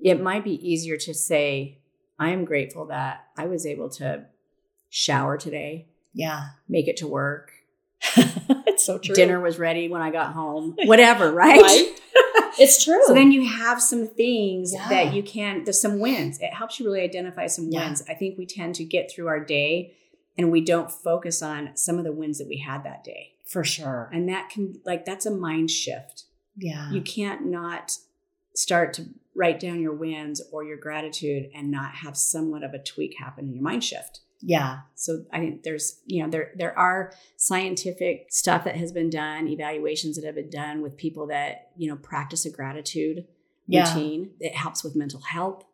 it 0.00 0.20
might 0.20 0.44
be 0.44 0.54
easier 0.72 0.96
to 0.98 1.12
say 1.12 1.78
I 2.18 2.30
am 2.30 2.44
grateful 2.44 2.86
that 2.86 3.24
I 3.36 3.46
was 3.46 3.66
able 3.66 3.90
to 3.98 4.26
shower 4.90 5.36
today, 5.36 5.88
Yeah. 6.14 6.50
make 6.68 6.86
it 6.86 6.96
to 6.98 7.08
work. 7.08 7.50
it's 8.16 8.84
so 8.84 8.98
true. 8.98 9.14
Dinner 9.14 9.40
was 9.40 9.58
ready 9.58 9.88
when 9.88 10.02
I 10.02 10.10
got 10.12 10.32
home. 10.34 10.76
Whatever, 10.84 11.32
right? 11.44 11.60
Right? 11.60 12.00
it's 12.60 12.84
true. 12.84 13.00
So 13.06 13.14
then 13.14 13.32
you 13.32 13.44
have 13.46 13.82
some 13.82 14.06
things 14.06 14.72
Yeah. 14.72 14.88
that 14.88 15.14
you 15.14 15.22
can, 15.24 15.64
there's 15.64 15.80
some 15.80 15.98
wins. 15.98 16.38
It 16.40 16.52
helps 16.54 16.78
you 16.78 16.86
really 16.86 17.00
identify 17.00 17.46
some 17.48 17.68
Yeah. 17.70 17.86
wins. 17.86 18.04
I 18.08 18.14
think 18.14 18.38
we 18.38 18.46
tend 18.46 18.76
to 18.76 18.84
get 18.84 19.10
through 19.10 19.26
our 19.28 19.40
day 19.44 19.94
and 20.38 20.50
we 20.50 20.60
don't 20.60 20.90
focus 20.90 21.42
on 21.42 21.76
some 21.76 21.98
of 21.98 22.04
the 22.04 22.12
wins 22.12 22.38
that 22.38 22.48
we 22.48 22.58
had 22.58 22.84
that 22.84 23.04
day. 23.04 23.28
for 23.46 23.64
sure. 23.64 24.08
And 24.12 24.28
that 24.30 24.48
can, 24.50 24.80
like, 24.86 25.04
that's 25.04 25.26
a 25.26 25.30
mind 25.30 25.70
shift. 25.70 26.24
Yeah. 26.56 26.90
You 26.90 27.02
can't 27.02 27.44
not 27.46 27.92
start 28.54 28.94
to 28.94 29.06
write 29.34 29.60
down 29.60 29.80
your 29.80 29.94
wins 29.94 30.40
or 30.52 30.64
your 30.64 30.76
gratitude 30.78 31.50
and 31.54 31.70
not 31.70 31.96
have 31.96 32.16
somewhat 32.16 32.62
of 32.62 32.72
a 32.72 32.78
tweak 32.82 33.16
happen 33.18 33.46
in 33.48 33.54
your 33.54 33.62
mind 33.62 33.84
shift. 33.84 34.20
yeah. 34.40 34.80
So 34.94 35.24
I 35.32 35.38
think 35.38 35.62
there's, 35.64 36.00
you 36.06 36.22
know, 36.22 36.30
there 36.30 36.52
there 36.56 36.76
are 36.78 37.12
scientific 37.36 38.26
stuff 38.30 38.64
that 38.64 38.76
has 38.76 38.90
been 38.92 39.10
done, 39.10 39.46
evaluations 39.48 40.16
that 40.16 40.24
have 40.24 40.34
been 40.34 40.50
done 40.50 40.80
with 40.82 40.96
people 40.96 41.26
that, 41.28 41.70
you 41.76 41.88
know, 41.88 41.96
practice 41.96 42.44
a 42.46 42.50
gratitude 42.50 43.26
Yeah. 43.66 43.92
routine. 43.94 44.30
It 44.40 44.54
helps 44.54 44.82
with 44.82 44.96
mental 44.96 45.20
health. 45.20 45.64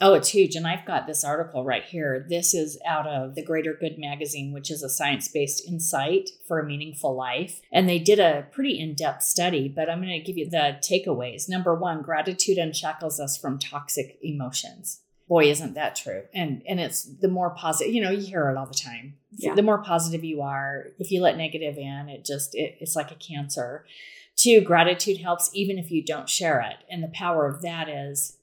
Oh, 0.00 0.14
it's 0.14 0.30
huge. 0.30 0.56
And 0.56 0.66
I've 0.66 0.84
got 0.84 1.06
this 1.06 1.24
article 1.24 1.64
right 1.64 1.84
here. 1.84 2.26
This 2.28 2.52
is 2.52 2.78
out 2.84 3.06
of 3.06 3.36
the 3.36 3.44
Greater 3.44 3.74
Good 3.78 3.96
magazine, 3.96 4.52
which 4.52 4.70
is 4.70 4.82
a 4.82 4.88
science 4.88 5.28
based 5.28 5.66
insight 5.68 6.30
for 6.48 6.58
a 6.58 6.66
meaningful 6.66 7.14
life. 7.14 7.60
And 7.72 7.88
they 7.88 8.00
did 8.00 8.18
a 8.18 8.46
pretty 8.50 8.78
in 8.78 8.94
depth 8.94 9.22
study, 9.22 9.68
but 9.68 9.88
I'm 9.88 10.00
going 10.00 10.18
to 10.18 10.24
give 10.24 10.36
you 10.36 10.50
the 10.50 10.78
takeaways. 10.80 11.48
Number 11.48 11.74
one, 11.74 12.02
gratitude 12.02 12.58
unshackles 12.58 13.20
us 13.20 13.36
from 13.36 13.58
toxic 13.58 14.18
emotions. 14.20 15.00
Boy, 15.28 15.48
isn't 15.48 15.74
that 15.74 15.96
true? 15.96 16.24
And 16.34 16.62
and 16.68 16.80
it's 16.80 17.04
the 17.04 17.28
more 17.28 17.50
positive, 17.50 17.94
you 17.94 18.02
know, 18.02 18.10
you 18.10 18.26
hear 18.26 18.50
it 18.50 18.58
all 18.58 18.66
the 18.66 18.74
time. 18.74 19.14
Yeah. 19.30 19.54
The 19.54 19.62
more 19.62 19.82
positive 19.82 20.22
you 20.22 20.42
are, 20.42 20.88
if 20.98 21.10
you 21.10 21.22
let 21.22 21.38
negative 21.38 21.78
in, 21.78 22.08
it 22.10 22.26
just 22.26 22.54
it, 22.54 22.76
it's 22.80 22.94
like 22.94 23.10
a 23.10 23.14
cancer. 23.14 23.86
Two, 24.36 24.60
gratitude 24.60 25.18
helps 25.18 25.50
even 25.54 25.78
if 25.78 25.90
you 25.90 26.04
don't 26.04 26.28
share 26.28 26.60
it. 26.60 26.84
And 26.90 27.02
the 27.02 27.08
power 27.08 27.46
of 27.46 27.62
that 27.62 27.88
is 27.88 28.36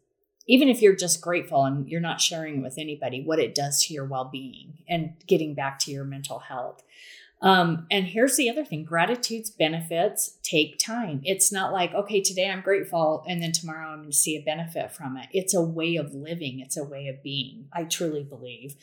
even 0.52 0.68
if 0.68 0.82
you're 0.82 0.94
just 0.94 1.22
grateful 1.22 1.64
and 1.64 1.88
you're 1.88 2.02
not 2.02 2.20
sharing 2.20 2.58
it 2.58 2.62
with 2.62 2.78
anybody, 2.78 3.24
what 3.24 3.40
it 3.40 3.56
does 3.56 3.86
to 3.86 3.94
your 3.94 4.04
well 4.04 4.26
being 4.26 4.74
and 4.90 5.14
getting 5.26 5.54
back 5.54 5.80
to 5.80 5.92
your 5.92 6.04
mental 6.04 6.40
health. 6.40 6.84
Um, 7.42 7.88
and 7.90 8.06
here's 8.06 8.36
the 8.36 8.50
other 8.50 8.66
thing 8.66 8.84
gratitude's 8.84 9.50
benefits 9.50 10.38
take 10.44 10.78
time. 10.78 11.22
It's 11.24 11.54
not 11.54 11.72
like, 11.72 11.94
okay, 11.94 12.20
today 12.20 12.50
I'm 12.50 12.60
grateful 12.60 13.24
and 13.30 13.42
then 13.42 13.54
tomorrow 13.54 13.92
I'm 13.92 14.00
going 14.00 14.12
to 14.12 14.16
see 14.16 14.36
a 14.36 14.44
benefit 14.44 14.92
from 14.92 15.16
it. 15.16 15.30
It's 15.32 15.54
a 15.54 15.62
way 15.62 15.96
of 15.96 16.14
living, 16.14 16.60
it's 16.60 16.76
a 16.76 16.84
way 16.84 17.08
of 17.08 17.24
being, 17.24 17.70
I 17.72 17.86
truly 17.86 18.24
believe. 18.24 18.76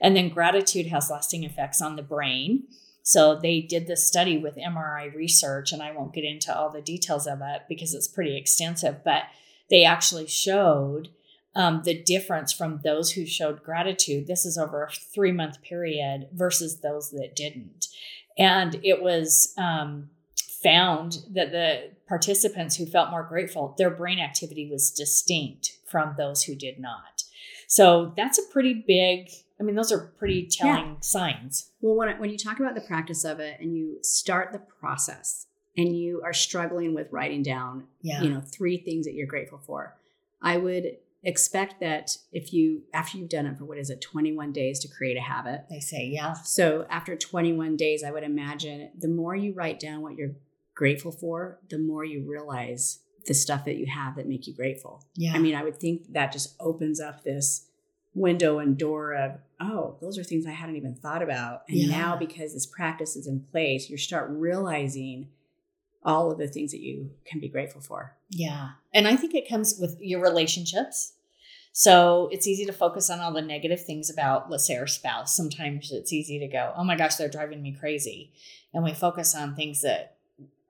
And 0.00 0.14
then 0.14 0.28
gratitude 0.28 0.86
has 0.86 1.10
lasting 1.10 1.42
effects 1.42 1.82
on 1.82 1.96
the 1.96 2.02
brain. 2.02 2.68
So 3.02 3.34
they 3.34 3.60
did 3.60 3.88
this 3.88 4.06
study 4.06 4.38
with 4.38 4.56
MRI 4.56 5.12
research, 5.14 5.72
and 5.72 5.82
I 5.82 5.92
won't 5.92 6.14
get 6.14 6.24
into 6.24 6.56
all 6.56 6.70
the 6.70 6.82
details 6.82 7.26
of 7.26 7.40
it 7.40 7.62
because 7.68 7.94
it's 7.94 8.08
pretty 8.08 8.36
extensive, 8.36 9.04
but 9.04 9.24
they 9.70 9.84
actually 9.84 10.26
showed 10.26 11.10
um, 11.56 11.80
the 11.84 12.00
difference 12.02 12.52
from 12.52 12.80
those 12.84 13.12
who 13.12 13.24
showed 13.24 13.62
gratitude. 13.62 14.26
This 14.26 14.44
is 14.44 14.58
over 14.58 14.84
a 14.84 14.90
three 14.90 15.32
month 15.32 15.62
period 15.62 16.28
versus 16.32 16.80
those 16.80 17.10
that 17.10 17.34
didn't. 17.34 17.86
And 18.38 18.78
it 18.84 19.02
was 19.02 19.54
um, 19.56 20.10
found 20.62 21.18
that 21.32 21.52
the 21.52 21.92
participants 22.06 22.76
who 22.76 22.84
felt 22.84 23.10
more 23.10 23.22
grateful, 23.22 23.74
their 23.78 23.88
brain 23.90 24.18
activity 24.18 24.68
was 24.70 24.90
distinct 24.90 25.72
from 25.86 26.14
those 26.18 26.42
who 26.42 26.54
did 26.54 26.78
not. 26.78 27.24
So 27.68 28.12
that's 28.16 28.38
a 28.38 28.42
pretty 28.52 28.84
big, 28.86 29.30
I 29.58 29.62
mean, 29.64 29.74
those 29.76 29.90
are 29.90 30.12
pretty 30.18 30.46
telling 30.50 30.98
signs. 31.00 31.70
Well, 31.80 31.96
when, 31.96 32.18
when 32.20 32.30
you 32.30 32.36
talk 32.36 32.60
about 32.60 32.74
the 32.74 32.82
practice 32.82 33.24
of 33.24 33.40
it 33.40 33.58
and 33.60 33.74
you 33.74 33.96
start 34.02 34.52
the 34.52 34.58
process 34.58 35.46
and 35.74 35.96
you 35.96 36.20
are 36.22 36.34
struggling 36.34 36.94
with 36.94 37.10
writing 37.10 37.42
down, 37.42 37.84
Yeah. 38.02 38.22
you 38.22 38.28
know, 38.28 38.40
three 38.42 38.76
things 38.76 39.06
that 39.06 39.14
you're 39.14 39.26
grateful 39.26 39.58
for, 39.66 39.96
I 40.42 40.58
would 40.58 40.98
expect 41.26 41.80
that 41.80 42.16
if 42.32 42.52
you, 42.52 42.82
after 42.94 43.18
you've 43.18 43.28
done 43.28 43.46
it 43.46 43.58
for 43.58 43.64
what 43.64 43.78
is 43.78 43.90
it, 43.90 44.00
21 44.00 44.52
days 44.52 44.78
to 44.78 44.88
create 44.88 45.16
a 45.16 45.20
habit. 45.20 45.64
They 45.68 45.80
say, 45.80 46.06
yeah. 46.06 46.34
So 46.34 46.86
after 46.88 47.16
21 47.16 47.76
days, 47.76 48.04
I 48.04 48.12
would 48.12 48.22
imagine 48.22 48.90
the 48.96 49.08
more 49.08 49.34
you 49.34 49.52
write 49.52 49.80
down 49.80 50.02
what 50.02 50.14
you're 50.14 50.36
grateful 50.74 51.10
for, 51.10 51.58
the 51.68 51.78
more 51.78 52.04
you 52.04 52.24
realize 52.30 53.00
the 53.26 53.34
stuff 53.34 53.64
that 53.64 53.76
you 53.76 53.86
have 53.86 54.14
that 54.16 54.28
make 54.28 54.46
you 54.46 54.54
grateful. 54.54 55.04
Yeah. 55.16 55.32
I 55.34 55.38
mean, 55.40 55.56
I 55.56 55.64
would 55.64 55.78
think 55.80 56.12
that 56.12 56.30
just 56.30 56.54
opens 56.60 57.00
up 57.00 57.24
this 57.24 57.66
window 58.14 58.60
and 58.60 58.78
door 58.78 59.12
of, 59.14 59.32
oh, 59.60 59.96
those 60.00 60.16
are 60.18 60.24
things 60.24 60.46
I 60.46 60.52
hadn't 60.52 60.76
even 60.76 60.94
thought 60.94 61.22
about. 61.22 61.62
And 61.68 61.76
Yeah. 61.76 61.88
now 61.88 62.16
because 62.16 62.54
this 62.54 62.66
practice 62.66 63.16
is 63.16 63.26
in 63.26 63.40
place, 63.50 63.90
you 63.90 63.96
start 63.98 64.30
realizing 64.30 65.28
all 66.04 66.30
of 66.30 66.38
the 66.38 66.46
things 66.46 66.70
that 66.70 66.80
you 66.80 67.10
can 67.24 67.40
be 67.40 67.48
grateful 67.48 67.80
for. 67.80 68.16
Yeah. 68.30 68.70
And 68.94 69.08
I 69.08 69.16
think 69.16 69.34
it 69.34 69.48
comes 69.48 69.76
with 69.80 69.96
your 70.00 70.22
relationships. 70.22 71.14
So 71.78 72.30
it's 72.32 72.46
easy 72.46 72.64
to 72.64 72.72
focus 72.72 73.10
on 73.10 73.20
all 73.20 73.34
the 73.34 73.42
negative 73.42 73.84
things 73.84 74.08
about, 74.08 74.50
let's 74.50 74.66
say, 74.66 74.78
our 74.78 74.86
spouse. 74.86 75.36
Sometimes 75.36 75.92
it's 75.92 76.10
easy 76.10 76.38
to 76.38 76.48
go, 76.48 76.72
oh 76.74 76.84
my 76.84 76.96
gosh, 76.96 77.16
they're 77.16 77.28
driving 77.28 77.60
me 77.60 77.76
crazy. 77.78 78.32
And 78.72 78.82
we 78.82 78.94
focus 78.94 79.34
on 79.34 79.54
things 79.54 79.82
that 79.82 80.16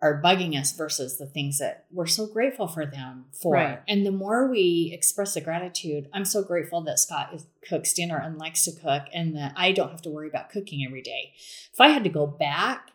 are 0.02 0.20
bugging 0.20 0.58
us 0.58 0.72
versus 0.72 1.16
the 1.16 1.26
things 1.26 1.58
that 1.58 1.84
we're 1.92 2.06
so 2.06 2.26
grateful 2.26 2.66
for 2.66 2.84
them 2.84 3.26
for. 3.30 3.54
Right. 3.54 3.80
And 3.86 4.04
the 4.04 4.10
more 4.10 4.48
we 4.48 4.90
express 4.92 5.34
the 5.34 5.40
gratitude, 5.40 6.08
I'm 6.12 6.24
so 6.24 6.42
grateful 6.42 6.80
that 6.80 6.98
Scott 6.98 7.30
is, 7.32 7.46
cooks 7.62 7.92
dinner 7.92 8.18
and 8.18 8.36
likes 8.36 8.64
to 8.64 8.72
cook 8.72 9.04
and 9.14 9.36
that 9.36 9.52
I 9.54 9.70
don't 9.70 9.92
have 9.92 10.02
to 10.02 10.10
worry 10.10 10.26
about 10.26 10.50
cooking 10.50 10.84
every 10.84 11.02
day. 11.02 11.34
If 11.72 11.80
I 11.80 11.90
had 11.90 12.02
to 12.02 12.10
go 12.10 12.26
back 12.26 12.90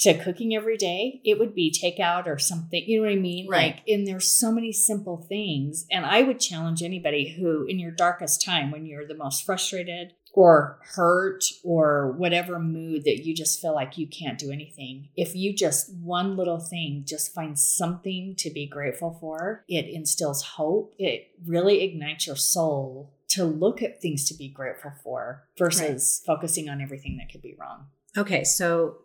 to 0.00 0.14
cooking 0.22 0.54
every 0.54 0.76
day, 0.76 1.20
it 1.24 1.38
would 1.38 1.54
be 1.54 1.70
takeout 1.70 2.26
or 2.26 2.38
something. 2.38 2.82
You 2.86 2.98
know 2.98 3.08
what 3.08 3.12
I 3.12 3.16
mean? 3.16 3.48
Right. 3.48 3.74
Like, 3.76 3.88
and 3.88 4.06
there's 4.06 4.30
so 4.30 4.50
many 4.50 4.72
simple 4.72 5.18
things. 5.28 5.86
And 5.90 6.06
I 6.06 6.22
would 6.22 6.40
challenge 6.40 6.82
anybody 6.82 7.36
who, 7.38 7.64
in 7.66 7.78
your 7.78 7.90
darkest 7.90 8.42
time, 8.42 8.70
when 8.70 8.86
you're 8.86 9.06
the 9.06 9.14
most 9.14 9.44
frustrated 9.44 10.14
or 10.32 10.78
hurt 10.94 11.44
or 11.64 12.12
whatever 12.12 12.58
mood 12.58 13.04
that 13.04 13.24
you 13.24 13.34
just 13.34 13.60
feel 13.60 13.74
like 13.74 13.98
you 13.98 14.06
can't 14.06 14.38
do 14.38 14.50
anything, 14.50 15.08
if 15.16 15.36
you 15.36 15.54
just 15.54 15.92
one 15.94 16.34
little 16.34 16.60
thing, 16.60 17.04
just 17.06 17.34
find 17.34 17.58
something 17.58 18.34
to 18.38 18.50
be 18.50 18.66
grateful 18.66 19.18
for, 19.20 19.64
it 19.68 19.86
instills 19.86 20.42
hope. 20.42 20.94
It 20.98 21.28
really 21.44 21.82
ignites 21.82 22.26
your 22.26 22.36
soul 22.36 23.12
to 23.28 23.44
look 23.44 23.82
at 23.82 24.00
things 24.00 24.26
to 24.28 24.34
be 24.34 24.48
grateful 24.48 24.92
for 25.04 25.44
versus 25.58 26.22
focusing 26.26 26.70
on 26.70 26.80
everything 26.80 27.18
that 27.18 27.30
could 27.30 27.42
be 27.42 27.56
wrong. 27.60 27.86
Okay, 28.16 28.44
so 28.44 28.96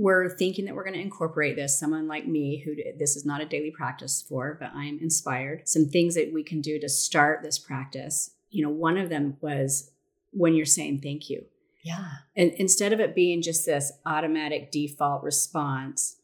we're 0.00 0.30
thinking 0.30 0.64
that 0.64 0.74
we're 0.74 0.82
going 0.82 0.94
to 0.94 1.00
incorporate 1.00 1.56
this. 1.56 1.78
Someone 1.78 2.08
like 2.08 2.26
me, 2.26 2.56
who 2.64 2.74
this 2.98 3.16
is 3.16 3.26
not 3.26 3.42
a 3.42 3.44
daily 3.44 3.70
practice 3.70 4.22
for, 4.26 4.56
but 4.58 4.70
I'm 4.74 4.98
inspired. 4.98 5.68
Some 5.68 5.84
things 5.84 6.14
that 6.14 6.32
we 6.32 6.42
can 6.42 6.62
do 6.62 6.80
to 6.80 6.88
start 6.88 7.42
this 7.42 7.58
practice. 7.58 8.30
You 8.48 8.64
know, 8.64 8.70
one 8.70 8.96
of 8.96 9.10
them 9.10 9.36
was 9.42 9.90
when 10.30 10.54
you're 10.54 10.64
saying 10.64 11.02
thank 11.02 11.28
you. 11.28 11.44
Yeah. 11.84 12.06
And 12.34 12.52
instead 12.52 12.94
of 12.94 13.00
it 13.00 13.14
being 13.14 13.42
just 13.42 13.66
this 13.66 13.92
automatic 14.06 14.72
default 14.72 15.22
response, 15.22 16.16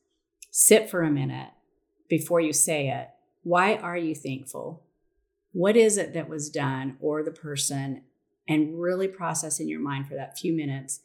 sit 0.51 0.89
for 0.89 1.03
a 1.03 1.11
minute 1.11 1.51
before 2.09 2.41
you 2.41 2.55
say 2.55 2.89
it. 2.89 3.11
Why 3.43 3.75
are 3.77 3.97
you 3.97 4.15
thankful? 4.15 4.85
What 5.53 5.77
is 5.77 5.99
it 5.99 6.15
that 6.15 6.31
was 6.31 6.49
done 6.49 6.97
or 6.99 7.23
the 7.23 7.31
person? 7.31 8.05
And 8.49 8.81
really 8.81 9.09
process 9.09 9.61
in 9.61 9.69
your 9.69 9.81
mind 9.81 10.07
for 10.07 10.15
that 10.15 10.39
few 10.39 10.55
minutes 10.55 11.01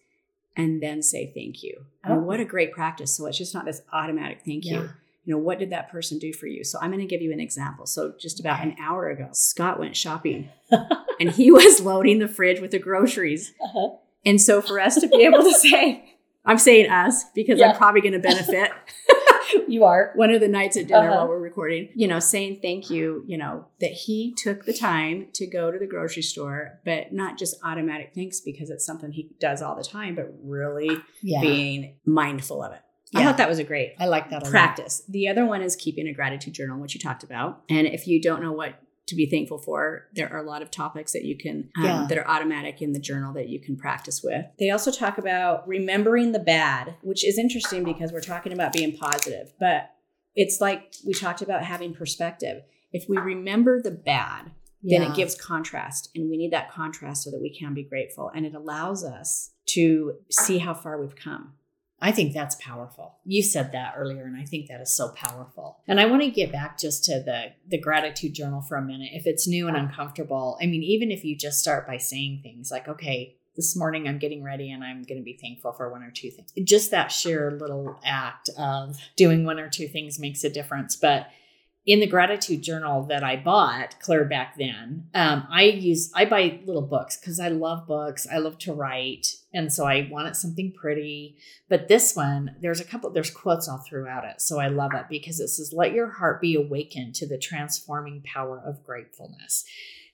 and 0.55 0.81
then 0.81 1.01
say 1.01 1.31
thank 1.33 1.63
you. 1.63 1.85
I 2.03 2.09
mean, 2.09 2.19
Oh. 2.19 2.21
what 2.23 2.39
a 2.39 2.45
great 2.45 2.71
practice. 2.71 3.15
So 3.15 3.25
it's 3.27 3.37
just 3.37 3.53
not 3.53 3.65
this 3.65 3.81
automatic 3.93 4.41
thank 4.45 4.65
you. 4.65 4.73
Yeah. 4.75 4.87
You 5.23 5.35
know, 5.35 5.37
what 5.37 5.59
did 5.59 5.69
that 5.69 5.91
person 5.91 6.17
do 6.17 6.33
for 6.33 6.47
you? 6.47 6.63
So 6.63 6.79
I'm 6.81 6.89
going 6.89 6.99
to 6.99 7.05
give 7.05 7.21
you 7.21 7.31
an 7.31 7.39
example. 7.39 7.85
So 7.85 8.13
just 8.19 8.39
about 8.39 8.63
an 8.63 8.75
hour 8.81 9.07
ago, 9.09 9.29
Scott 9.33 9.79
went 9.79 9.95
shopping 9.95 10.49
and 11.19 11.29
he 11.31 11.51
was 11.51 11.79
loading 11.79 12.17
the 12.19 12.27
fridge 12.27 12.59
with 12.59 12.71
the 12.71 12.79
groceries. 12.79 13.53
Uh-huh. 13.63 13.97
And 14.25 14.41
so 14.41 14.61
for 14.61 14.79
us 14.79 14.95
to 14.99 15.07
be 15.07 15.23
able 15.23 15.43
to 15.43 15.53
say, 15.59 16.15
I'm 16.43 16.57
saying 16.57 16.89
us 16.89 17.23
because 17.35 17.59
Yeah. 17.59 17.69
I'm 17.71 17.75
probably 17.77 18.01
going 18.01 18.13
to 18.13 18.19
benefit 18.19 18.71
You 19.67 19.83
are. 19.85 20.11
one 20.15 20.31
of 20.31 20.41
the 20.41 20.47
nights 20.47 20.75
at 20.77 20.87
dinner 20.87 20.99
Uh-huh. 21.09 21.15
while 21.15 21.27
we're 21.27 21.39
recording, 21.39 21.89
you 21.95 22.07
know, 22.07 22.19
saying 22.19 22.59
thank 22.61 22.89
you, 22.89 23.23
you 23.27 23.37
know, 23.37 23.65
that 23.79 23.91
he 23.91 24.33
took 24.37 24.65
the 24.65 24.73
time 24.73 25.27
to 25.33 25.47
go 25.47 25.71
to 25.71 25.79
the 25.79 25.87
grocery 25.87 26.23
store, 26.23 26.79
but 26.85 27.13
not 27.13 27.37
just 27.37 27.55
automatic 27.63 28.11
thanks 28.13 28.39
because 28.41 28.69
it's 28.69 28.85
something 28.85 29.11
he 29.11 29.29
does 29.39 29.61
all 29.61 29.75
the 29.75 29.83
time, 29.83 30.15
but 30.15 30.33
really 30.43 30.97
Yeah. 31.21 31.41
being 31.41 31.95
mindful 32.05 32.63
of 32.63 32.73
it. 32.73 32.79
I 33.13 33.23
thought 33.25 33.37
that 33.37 33.49
was 33.49 33.59
a 33.59 33.63
great 33.65 33.93
I 33.99 34.05
like 34.07 34.29
that 34.29 34.41
a 34.41 34.45
lot. 34.45 34.51
practice. 34.51 35.03
The 35.09 35.27
other 35.27 35.45
one 35.45 35.61
is 35.61 35.75
keeping 35.75 36.07
a 36.07 36.13
gratitude 36.13 36.53
journal, 36.53 36.79
which 36.79 36.93
you 36.93 36.99
talked 37.01 37.23
about. 37.23 37.61
And 37.69 37.85
if 37.87 38.07
you 38.07 38.21
don't 38.21 38.41
know 38.41 38.53
what 38.53 38.75
to 39.12 39.15
be 39.15 39.28
thankful 39.30 39.60
for, 39.60 40.08
there 40.13 40.32
are 40.34 40.39
a 40.39 40.43
lot 40.43 40.62
of 40.63 40.71
topics 40.71 41.13
that 41.13 41.24
you 41.24 41.38
can 41.38 41.69
um, 41.78 41.84
Yeah. 41.86 42.06
that 42.10 42.17
are 42.17 42.28
automatic 42.28 42.82
in 42.82 42.93
the 42.93 43.00
journal 43.00 43.32
that 43.34 43.47
you 43.47 43.60
can 43.62 43.78
practice 43.78 44.21
with. 44.24 44.45
They 44.60 44.71
also 44.71 44.91
talk 44.91 45.17
about 45.19 45.67
remembering 45.67 46.32
the 46.32 46.39
bad, 46.39 46.95
which 47.04 47.24
is 47.26 47.38
interesting 47.38 47.84
because 47.84 48.12
we're 48.12 48.21
talking 48.21 48.52
about 48.54 48.74
being 48.74 48.97
positive, 48.97 49.54
but 49.60 49.91
it's 50.36 50.60
like 50.60 50.93
we 51.06 51.13
talked 51.13 51.41
about 51.41 51.63
having 51.63 51.93
perspective. 51.93 52.63
If 52.91 53.06
we 53.08 53.17
remember 53.17 53.82
the 53.82 53.91
bad, 53.91 54.52
then 54.84 55.02
Yeah. 55.04 55.10
it 55.12 55.15
gives 55.15 55.36
contrast 55.36 56.10
and 56.15 56.30
we 56.30 56.38
need 56.38 56.52
that 56.52 56.71
contrast 56.71 57.24
so 57.24 57.32
that 57.32 57.41
we 57.41 57.56
can 57.56 57.74
be 57.76 57.84
grateful 57.84 58.32
and 58.34 58.45
it 58.45 58.56
allows 58.56 59.04
us 59.04 59.52
to 59.67 60.15
see 60.32 60.58
how 60.58 60.74
far 60.74 61.00
we've 61.00 61.15
come 61.15 61.54
I 62.01 62.11
think 62.11 62.33
that's 62.33 62.55
powerful. 62.55 63.19
You 63.25 63.43
said 63.43 63.71
that 63.73 63.93
earlier, 63.95 64.23
and 64.23 64.35
I 64.35 64.43
think 64.43 64.67
that 64.67 64.81
is 64.81 64.93
so 64.93 65.09
powerful. 65.09 65.77
And 65.87 65.99
I 65.99 66.07
want 66.07 66.23
to 66.23 66.31
get 66.31 66.51
back 66.51 66.79
just 66.79 67.03
to 67.05 67.19
the 67.19 67.53
the 67.67 67.77
gratitude 67.77 68.33
journal 68.33 68.61
for 68.61 68.77
a 68.77 68.81
minute. 68.81 69.11
If 69.13 69.27
it's 69.27 69.47
new 69.47 69.67
and 69.67 69.77
uncomfortable, 69.77 70.57
I 70.61 70.65
mean, 70.65 70.83
even 70.83 71.11
if 71.11 71.23
you 71.23 71.35
just 71.35 71.59
start 71.59 71.85
by 71.85 71.97
saying 71.97 72.39
things 72.41 72.71
like, 72.71 72.87
"Okay, 72.87 73.35
this 73.55 73.75
morning 73.75 74.07
I'm 74.07 74.17
getting 74.17 74.43
ready, 74.43 74.71
and 74.71 74.83
I'm 74.83 75.03
going 75.03 75.19
to 75.19 75.23
be 75.23 75.37
thankful 75.39 75.73
for 75.73 75.91
one 75.91 76.01
or 76.01 76.11
two 76.11 76.31
things." 76.31 76.51
Just 76.63 76.89
that 76.91 77.11
sheer 77.11 77.51
little 77.51 77.99
act 78.03 78.49
of 78.57 78.97
doing 79.15 79.45
one 79.45 79.59
or 79.59 79.69
two 79.69 79.87
things 79.87 80.19
makes 80.19 80.43
a 80.43 80.49
difference. 80.49 80.95
But 80.95 81.27
in 81.85 81.99
the 81.99 82.07
gratitude 82.07 82.61
journal 82.61 83.03
that 83.03 83.23
I 83.23 83.37
bought 83.37 83.99
clear 83.99 84.25
back 84.25 84.55
then, 84.57 85.07
um, 85.13 85.47
I 85.51 85.63
use 85.63 86.11
I 86.15 86.25
buy 86.25 86.59
little 86.65 86.81
books 86.81 87.17
because 87.17 87.39
I 87.39 87.49
love 87.49 87.87
books. 87.87 88.27
I 88.31 88.37
love 88.37 88.57
to 88.59 88.73
write, 88.73 89.27
and 89.53 89.71
so 89.71 89.85
I 89.85 90.07
wanted 90.09 90.35
something 90.35 90.73
pretty. 90.73 91.37
But 91.69 91.87
this 91.87 92.15
one, 92.15 92.55
there's 92.61 92.79
a 92.79 92.85
couple, 92.85 93.09
there's 93.09 93.31
quotes 93.31 93.67
all 93.67 93.79
throughout 93.79 94.23
it. 94.25 94.41
So 94.41 94.59
I 94.59 94.67
love 94.67 94.93
it 94.93 95.05
because 95.09 95.39
it 95.39 95.49
says, 95.49 95.73
let 95.73 95.93
your 95.93 96.09
heart 96.09 96.41
be 96.41 96.55
awakened 96.55 97.15
to 97.15 97.27
the 97.27 97.37
transforming 97.37 98.23
power 98.23 98.61
of 98.65 98.83
gratefulness. 98.83 99.65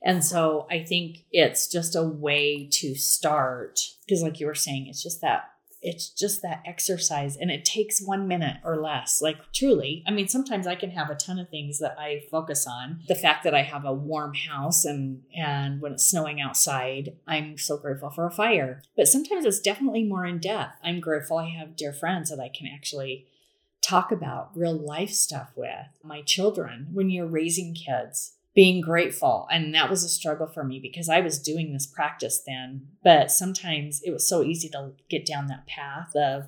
And 0.03 0.23
so 0.23 0.67
I 0.69 0.83
think 0.83 1.25
it's 1.31 1.67
just 1.67 1.95
a 1.95 2.03
way 2.03 2.67
to 2.73 2.95
start 2.95 3.79
because, 4.05 4.21
like 4.21 4.39
you 4.39 4.45
were 4.45 4.55
saying, 4.55 4.87
it's 4.87 5.03
just 5.03 5.21
that. 5.21 5.49
It's 5.81 6.09
just 6.09 6.41
that 6.41 6.63
exercise, 6.65 7.37
and 7.37 7.51
it 7.51 7.63
takes 7.63 8.01
one 8.01 8.27
minute 8.27 8.57
or 8.63 8.77
less. 8.77 9.21
Like, 9.21 9.37
truly, 9.53 10.03
I 10.07 10.11
mean, 10.11 10.27
sometimes 10.27 10.65
I 10.67 10.75
can 10.75 10.91
have 10.91 11.09
a 11.09 11.15
ton 11.15 11.39
of 11.39 11.49
things 11.49 11.79
that 11.79 11.95
I 11.99 12.23
focus 12.31 12.65
on. 12.65 13.01
The 13.07 13.15
fact 13.15 13.43
that 13.43 13.53
I 13.53 13.61
have 13.61 13.85
a 13.85 13.93
warm 13.93 14.33
house, 14.33 14.85
and 14.85 15.23
and 15.35 15.81
when 15.81 15.93
it's 15.93 16.09
snowing 16.09 16.41
outside, 16.41 17.17
I'm 17.27 17.57
so 17.57 17.77
grateful 17.77 18.09
for 18.09 18.25
a 18.25 18.31
fire. 18.31 18.81
But 18.95 19.07
sometimes 19.07 19.45
it's 19.45 19.59
definitely 19.59 20.03
more 20.03 20.25
in 20.25 20.39
depth. 20.39 20.77
I'm 20.83 20.99
grateful 20.99 21.37
I 21.37 21.49
have 21.49 21.75
dear 21.75 21.93
friends 21.93 22.29
that 22.29 22.39
I 22.39 22.49
can 22.49 22.67
actually 22.67 23.27
talk 23.81 24.11
about 24.11 24.51
real 24.55 24.73
life 24.73 25.11
stuff 25.11 25.51
with. 25.55 25.87
My 26.03 26.21
children, 26.21 26.87
when 26.91 27.09
you're 27.09 27.27
raising 27.27 27.73
kids, 27.73 28.33
being 28.57 28.81
grateful. 28.81 29.47
And 29.51 29.75
that 29.75 29.87
was 29.87 30.03
a 30.03 30.09
struggle 30.09 30.47
for 30.47 30.63
me 30.63 30.79
because 30.79 31.09
I 31.09 31.19
was 31.19 31.37
doing 31.37 31.71
this 31.73 31.85
practice 31.85 32.41
then. 32.43 32.87
But 33.03 33.29
sometimes 33.29 34.01
it 34.03 34.09
was 34.09 34.27
so 34.27 34.41
easy 34.41 34.67
to 34.69 34.93
get 35.11 35.27
down 35.27 35.45
that 35.45 35.67
path 35.67 36.09
of 36.15 36.45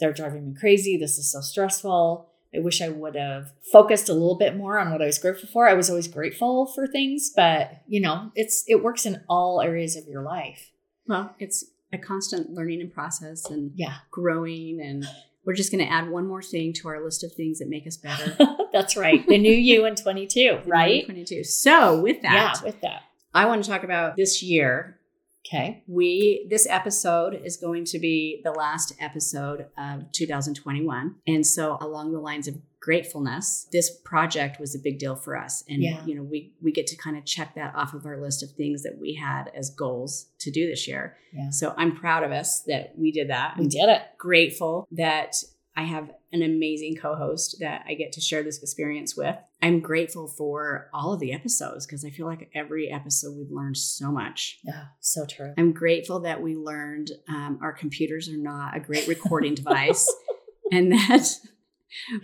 they're 0.00 0.12
driving 0.12 0.48
me 0.48 0.54
crazy. 0.58 0.96
This 0.96 1.16
is 1.16 1.30
so 1.30 1.40
stressful. 1.40 2.28
I 2.52 2.58
wish 2.58 2.82
I 2.82 2.88
would 2.88 3.14
have 3.14 3.52
focused 3.72 4.08
a 4.08 4.14
little 4.14 4.36
bit 4.36 4.56
more 4.56 4.80
on 4.80 4.90
what 4.90 5.00
I 5.00 5.06
was 5.06 5.20
grateful 5.20 5.48
for. 5.48 5.68
I 5.68 5.74
was 5.74 5.88
always 5.88 6.08
grateful 6.08 6.66
for 6.74 6.88
things, 6.88 7.30
but 7.34 7.82
you 7.86 8.00
know, 8.00 8.32
it's 8.34 8.64
it 8.66 8.82
works 8.82 9.06
in 9.06 9.22
all 9.28 9.60
areas 9.60 9.94
of 9.94 10.08
your 10.08 10.22
life. 10.22 10.72
Well, 11.06 11.36
it's 11.38 11.64
a 11.92 11.98
constant 11.98 12.50
learning 12.50 12.80
and 12.80 12.92
process 12.92 13.48
and 13.48 13.70
Yeah. 13.76 13.98
growing. 14.10 14.80
And 14.80 15.04
we're 15.44 15.54
just 15.54 15.70
going 15.70 15.84
to 15.84 15.90
add 15.90 16.08
one 16.08 16.26
more 16.26 16.42
thing 16.42 16.72
to 16.74 16.88
our 16.88 17.02
list 17.02 17.22
of 17.24 17.32
things 17.32 17.58
that 17.58 17.68
make 17.68 17.86
us 17.86 17.96
better. 17.96 18.36
That's 18.72 18.96
right. 18.96 19.26
The 19.26 19.38
new 19.38 19.52
you 19.52 19.84
in 19.84 19.94
22, 19.94 20.60
right? 20.66 21.04
22. 21.04 21.44
So, 21.44 22.00
with 22.00 22.22
that, 22.22 22.58
Yeah, 22.60 22.64
with 22.66 22.80
that. 22.80 23.02
I 23.32 23.46
want 23.46 23.64
to 23.64 23.70
talk 23.70 23.82
about 23.84 24.16
this 24.16 24.42
year. 24.42 24.98
Okay. 25.46 25.82
We 25.86 26.46
this 26.48 26.66
episode 26.68 27.40
is 27.44 27.56
going 27.56 27.84
to 27.86 27.98
be 27.98 28.40
the 28.44 28.50
last 28.52 28.94
episode 28.98 29.66
of 29.76 30.10
2021. 30.12 31.16
And 31.26 31.46
so 31.46 31.76
along 31.80 32.12
the 32.12 32.18
lines 32.18 32.48
of 32.48 32.54
gratefulness, 32.80 33.66
this 33.72 33.90
project 34.04 34.58
was 34.60 34.74
a 34.74 34.78
big 34.78 34.98
deal 34.98 35.16
for 35.16 35.36
us. 35.36 35.62
And 35.68 35.82
Yeah. 35.82 36.04
you 36.06 36.14
know, 36.14 36.22
we 36.22 36.54
we 36.62 36.72
get 36.72 36.86
to 36.88 36.96
kind 36.96 37.16
of 37.16 37.24
check 37.24 37.54
that 37.56 37.74
off 37.74 37.94
of 37.94 38.06
our 38.06 38.20
list 38.20 38.42
of 38.42 38.50
things 38.52 38.82
that 38.82 38.98
we 38.98 39.14
had 39.14 39.50
as 39.54 39.70
goals 39.70 40.30
to 40.40 40.50
do 40.50 40.66
this 40.68 40.86
year. 40.88 41.16
Yeah. 41.32 41.50
So 41.50 41.74
I'm 41.76 41.94
proud 41.96 42.24
of 42.24 42.32
us 42.32 42.62
that 42.62 42.94
we 42.98 43.10
did 43.12 43.28
that. 43.30 43.56
We 43.58 43.68
did 43.68 43.88
it. 43.88 44.02
grateful 44.18 44.86
that 44.92 45.36
I 45.76 45.82
have 45.82 46.10
an 46.32 46.42
amazing 46.42 46.96
co 46.96 47.14
host 47.14 47.56
that 47.60 47.84
I 47.88 47.94
get 47.94 48.12
to 48.12 48.20
share 48.20 48.42
this 48.42 48.62
experience 48.62 49.16
with. 49.16 49.36
I'm 49.60 49.80
grateful 49.80 50.28
for 50.28 50.88
all 50.92 51.12
of 51.12 51.20
the 51.20 51.32
episodes 51.32 51.86
because 51.86 52.04
I 52.04 52.10
feel 52.10 52.26
like 52.26 52.50
every 52.54 52.90
episode 52.90 53.36
we've 53.36 53.50
learned 53.50 53.76
so 53.76 54.12
much. 54.12 54.58
Yeah, 54.62 54.84
so 55.00 55.26
true. 55.26 55.54
I'm 55.58 55.72
grateful 55.72 56.20
that 56.20 56.42
we 56.42 56.54
learned 56.54 57.10
um, 57.28 57.58
our 57.62 57.72
computers 57.72 58.28
are 58.28 58.36
not 58.36 58.76
a 58.76 58.80
great 58.80 59.08
recording 59.08 59.54
device 59.54 60.12
and 60.72 60.92
that 60.92 61.28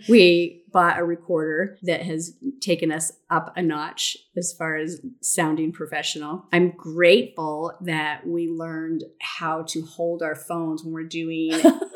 we 0.07 0.63
bought 0.71 0.99
a 0.99 1.03
recorder 1.03 1.77
that 1.83 2.03
has 2.03 2.35
taken 2.61 2.91
us 2.91 3.11
up 3.29 3.53
a 3.55 3.61
notch 3.61 4.17
as 4.37 4.53
far 4.57 4.77
as 4.77 5.01
sounding 5.21 5.71
professional. 5.71 6.45
I'm 6.51 6.71
grateful 6.71 7.77
that 7.81 8.25
we 8.27 8.47
learned 8.47 9.03
how 9.21 9.63
to 9.69 9.85
hold 9.85 10.21
our 10.21 10.35
phones 10.35 10.83
when 10.83 10.93
we're 10.93 11.03
doing 11.03 11.51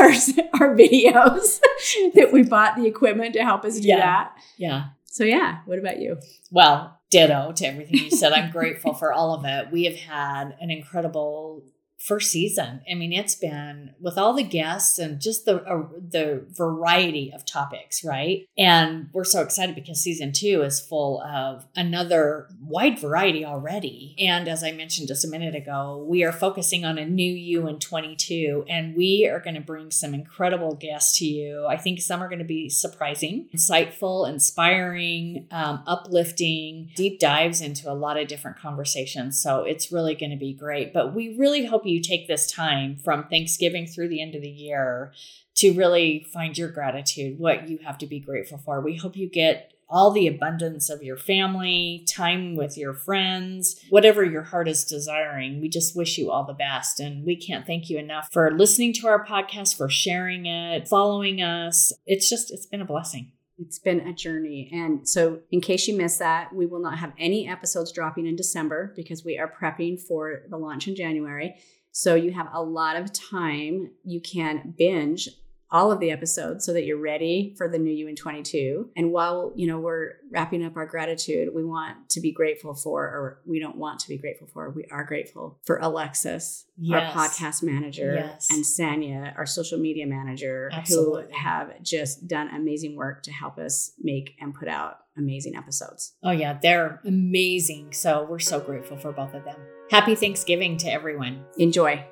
our, 0.00 0.08
our 0.60 0.76
videos, 0.76 1.60
that 2.14 2.30
we 2.32 2.42
bought 2.42 2.76
the 2.76 2.86
equipment 2.86 3.34
to 3.34 3.42
help 3.42 3.64
us 3.64 3.78
do 3.80 3.88
Yeah. 3.88 3.96
that. 3.98 4.32
Yeah. 4.58 4.84
So, 5.06 5.24
yeah, 5.24 5.58
what 5.66 5.78
about 5.78 6.00
you? 6.00 6.18
Well, 6.50 6.98
ditto 7.10 7.52
to 7.56 7.66
everything 7.66 7.98
you 8.00 8.10
said. 8.10 8.32
I'm 8.32 8.50
grateful 8.50 8.94
for 8.94 9.12
all 9.12 9.32
of 9.34 9.44
it. 9.44 9.70
We 9.70 9.84
have 9.84 9.94
had 9.96 10.56
an 10.60 10.70
incredible 10.70 11.62
first 12.04 12.30
season. 12.30 12.82
I 12.90 12.94
mean, 12.94 13.14
it's 13.14 13.34
been 13.34 13.94
with 13.98 14.18
all 14.18 14.34
the 14.34 14.42
guests 14.42 14.98
and 14.98 15.20
just 15.20 15.46
the 15.46 15.62
uh, 15.64 15.88
the 16.10 16.44
variety 16.50 17.32
of 17.34 17.46
topics, 17.46 18.04
right? 18.04 18.46
And 18.58 19.08
we're 19.14 19.24
so 19.24 19.40
excited 19.40 19.74
because 19.74 20.00
season 20.00 20.32
2 20.32 20.62
is 20.62 20.80
full 20.80 21.22
of 21.22 21.66
another 21.74 22.48
wide 22.60 22.98
variety 22.98 23.44
already. 23.44 24.14
And 24.18 24.48
as 24.48 24.62
I 24.62 24.72
mentioned 24.72 25.08
just 25.08 25.24
a 25.24 25.28
minute 25.28 25.54
ago, 25.54 26.04
we 26.06 26.24
are 26.24 26.32
focusing 26.32 26.84
on 26.84 26.98
a 26.98 27.06
new 27.06 27.32
you 27.32 27.66
in 27.68 27.78
22 27.78 28.66
and 28.68 28.94
we 28.94 29.26
are 29.26 29.40
going 29.40 29.54
to 29.54 29.62
bring 29.62 29.90
some 29.90 30.12
incredible 30.12 30.74
guests 30.74 31.18
to 31.18 31.24
you. 31.24 31.66
I 31.66 31.78
think 31.78 32.02
some 32.02 32.22
are 32.22 32.28
going 32.28 32.38
to 32.38 32.44
be 32.44 32.68
surprising, 32.68 33.48
insightful, 33.54 34.28
inspiring, 34.28 35.46
um, 35.50 35.82
uplifting, 35.86 36.90
deep 36.94 37.18
dives 37.18 37.62
into 37.62 37.90
a 37.90 37.94
lot 37.94 38.18
of 38.18 38.28
different 38.28 38.58
conversations. 38.58 39.40
So 39.42 39.62
it's 39.62 39.90
really 39.90 40.14
going 40.14 40.32
to 40.32 40.36
be 40.36 40.52
great. 40.52 40.92
But 40.92 41.14
we 41.14 41.36
really 41.38 41.64
hope 41.64 41.86
you 41.86 41.93
you 41.94 42.02
take 42.02 42.28
this 42.28 42.50
time 42.50 42.96
from 42.96 43.24
Thanksgiving 43.28 43.86
through 43.86 44.08
the 44.08 44.20
end 44.20 44.34
of 44.34 44.42
the 44.42 44.48
year 44.48 45.12
to 45.56 45.72
really 45.72 46.26
find 46.32 46.58
your 46.58 46.68
gratitude, 46.68 47.38
what 47.38 47.68
you 47.68 47.78
have 47.84 47.98
to 47.98 48.06
be 48.06 48.20
grateful 48.20 48.58
for. 48.58 48.80
We 48.80 48.96
hope 48.96 49.16
you 49.16 49.28
get 49.28 49.72
all 49.88 50.10
the 50.10 50.26
abundance 50.26 50.90
of 50.90 51.02
your 51.02 51.16
family, 51.16 52.04
time 52.08 52.56
with 52.56 52.76
your 52.76 52.94
friends, 52.94 53.80
whatever 53.90 54.24
your 54.24 54.42
heart 54.42 54.66
is 54.66 54.84
desiring. 54.84 55.60
We 55.60 55.68
just 55.68 55.94
wish 55.94 56.18
you 56.18 56.30
all 56.30 56.44
the 56.44 56.54
best. 56.54 57.00
And 57.00 57.24
we 57.24 57.36
can't 57.36 57.66
thank 57.66 57.88
you 57.88 57.98
enough 57.98 58.28
for 58.32 58.50
listening 58.50 58.92
to 58.94 59.06
our 59.06 59.24
podcast, 59.24 59.76
for 59.76 59.88
sharing 59.88 60.46
it, 60.46 60.88
following 60.88 61.42
us. 61.42 61.92
It's 62.06 62.28
just, 62.28 62.52
it's 62.52 62.66
been 62.66 62.80
a 62.80 62.86
blessing. 62.86 63.32
It's 63.58 63.78
been 63.78 64.00
a 64.00 64.12
journey. 64.12 64.68
And 64.72 65.08
so, 65.08 65.38
in 65.52 65.60
case 65.60 65.86
you 65.86 65.96
missed 65.96 66.18
that, 66.18 66.52
we 66.52 66.66
will 66.66 66.80
not 66.80 66.98
have 66.98 67.12
any 67.18 67.48
episodes 67.48 67.92
dropping 67.92 68.26
in 68.26 68.34
December 68.34 68.92
because 68.96 69.24
we 69.24 69.38
are 69.38 69.48
prepping 69.48 70.00
for 70.00 70.42
the 70.50 70.56
launch 70.56 70.88
in 70.88 70.96
January. 70.96 71.54
So 71.96 72.16
you 72.16 72.32
have 72.32 72.48
a 72.52 72.60
lot 72.60 72.96
of 72.96 73.12
time. 73.12 73.92
You 74.02 74.20
can 74.20 74.74
binge 74.76 75.28
all 75.70 75.92
of 75.92 76.00
the 76.00 76.10
episodes 76.10 76.64
so 76.64 76.72
that 76.72 76.84
you're 76.84 77.00
ready 77.00 77.54
for 77.56 77.68
the 77.68 77.78
new 77.78 77.90
you 77.90 78.06
in 78.06 78.14
22 78.14 78.90
and 78.96 79.10
while 79.10 79.52
you 79.56 79.66
know 79.66 79.78
we're 79.78 80.12
wrapping 80.30 80.64
up 80.64 80.76
our 80.76 80.86
gratitude 80.86 81.48
we 81.52 81.64
want 81.64 82.08
to 82.08 82.20
be 82.20 82.30
grateful 82.30 82.74
for 82.74 83.02
or 83.02 83.40
we 83.44 83.58
don't 83.58 83.76
want 83.76 83.98
to 83.98 84.08
be 84.08 84.16
grateful 84.16 84.46
for 84.46 84.70
we 84.70 84.84
are 84.92 85.02
grateful 85.04 85.58
for 85.64 85.78
alexis 85.78 86.66
yes. 86.76 87.16
our 87.16 87.26
podcast 87.26 87.62
manager 87.62 88.14
yes. 88.14 88.48
and 88.52 88.62
sanya 88.62 89.36
our 89.36 89.46
social 89.46 89.78
media 89.78 90.06
manager 90.06 90.68
Absolutely. 90.72 91.24
who 91.24 91.38
have 91.38 91.82
just 91.82 92.28
done 92.28 92.48
amazing 92.54 92.94
work 92.94 93.22
to 93.24 93.32
help 93.32 93.58
us 93.58 93.94
make 94.00 94.36
and 94.40 94.54
put 94.54 94.68
out 94.68 94.98
amazing 95.16 95.56
episodes 95.56 96.14
oh 96.22 96.30
yeah 96.30 96.56
they're 96.62 97.00
amazing 97.04 97.92
so 97.92 98.26
we're 98.30 98.38
so 98.38 98.60
grateful 98.60 98.96
for 98.96 99.10
both 99.10 99.34
of 99.34 99.44
them 99.44 99.56
happy 99.90 100.14
thanksgiving 100.14 100.76
to 100.76 100.88
everyone 100.88 101.44
enjoy 101.58 102.04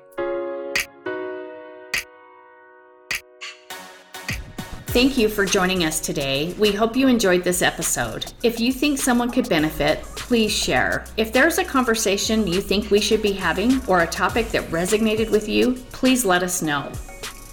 Thank 4.93 5.17
you 5.17 5.27
for 5.27 5.43
joining 5.43 5.85
us 5.85 5.99
today. 5.99 6.53
We 6.59 6.71
hope 6.71 6.95
you 6.95 7.07
enjoyed 7.07 7.43
this 7.43 7.63
episode. 7.63 8.31
If 8.43 8.59
you 8.59 8.71
think 8.71 8.99
someone 8.99 9.31
could 9.31 9.49
benefit, 9.49 10.03
please 10.15 10.51
share. 10.51 11.05
If 11.17 11.33
there's 11.33 11.57
a 11.57 11.65
conversation 11.65 12.45
you 12.45 12.61
think 12.61 12.91
we 12.91 13.01
should 13.01 13.23
be 13.23 13.31
having 13.31 13.83
or 13.87 14.01
a 14.01 14.07
topic 14.07 14.49
that 14.49 14.69
resonated 14.69 15.31
with 15.31 15.49
you, 15.49 15.73
please 15.93 16.25
let 16.25 16.43
us 16.43 16.61
know. 16.61 16.91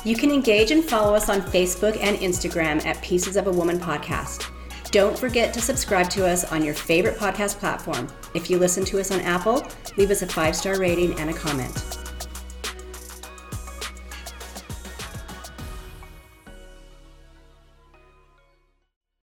You 0.04 0.16
can 0.16 0.30
engage 0.30 0.70
and 0.70 0.85
follow 0.85 1.14
us 1.14 1.30
on 1.30 1.40
Facebook 1.40 1.96
and 2.02 2.18
Instagram 2.18 2.85
at 2.85 3.00
Pieces 3.00 3.38
of 3.38 3.46
a 3.46 3.52
Woman 3.52 3.80
Podcast. 3.80 4.50
Don't 4.90 5.16
forget 5.16 5.55
to 5.55 5.61
subscribe 5.61 6.11
to 6.11 6.26
us 6.26 6.44
on 6.50 6.64
your 6.64 6.74
favorite 6.74 7.16
podcast 7.16 7.59
platform. 7.59 8.09
If 8.35 8.50
you 8.50 8.59
listen 8.59 8.85
to 8.87 8.98
us 8.98 9.12
on 9.12 9.20
Apple, 9.20 9.64
leave 9.96 10.11
us 10.11 10.22
a 10.22 10.26
five 10.26 10.57
star 10.57 10.81
rating 10.81 11.18
and 11.20 11.31
a 11.31 11.35
comment. 11.35 11.99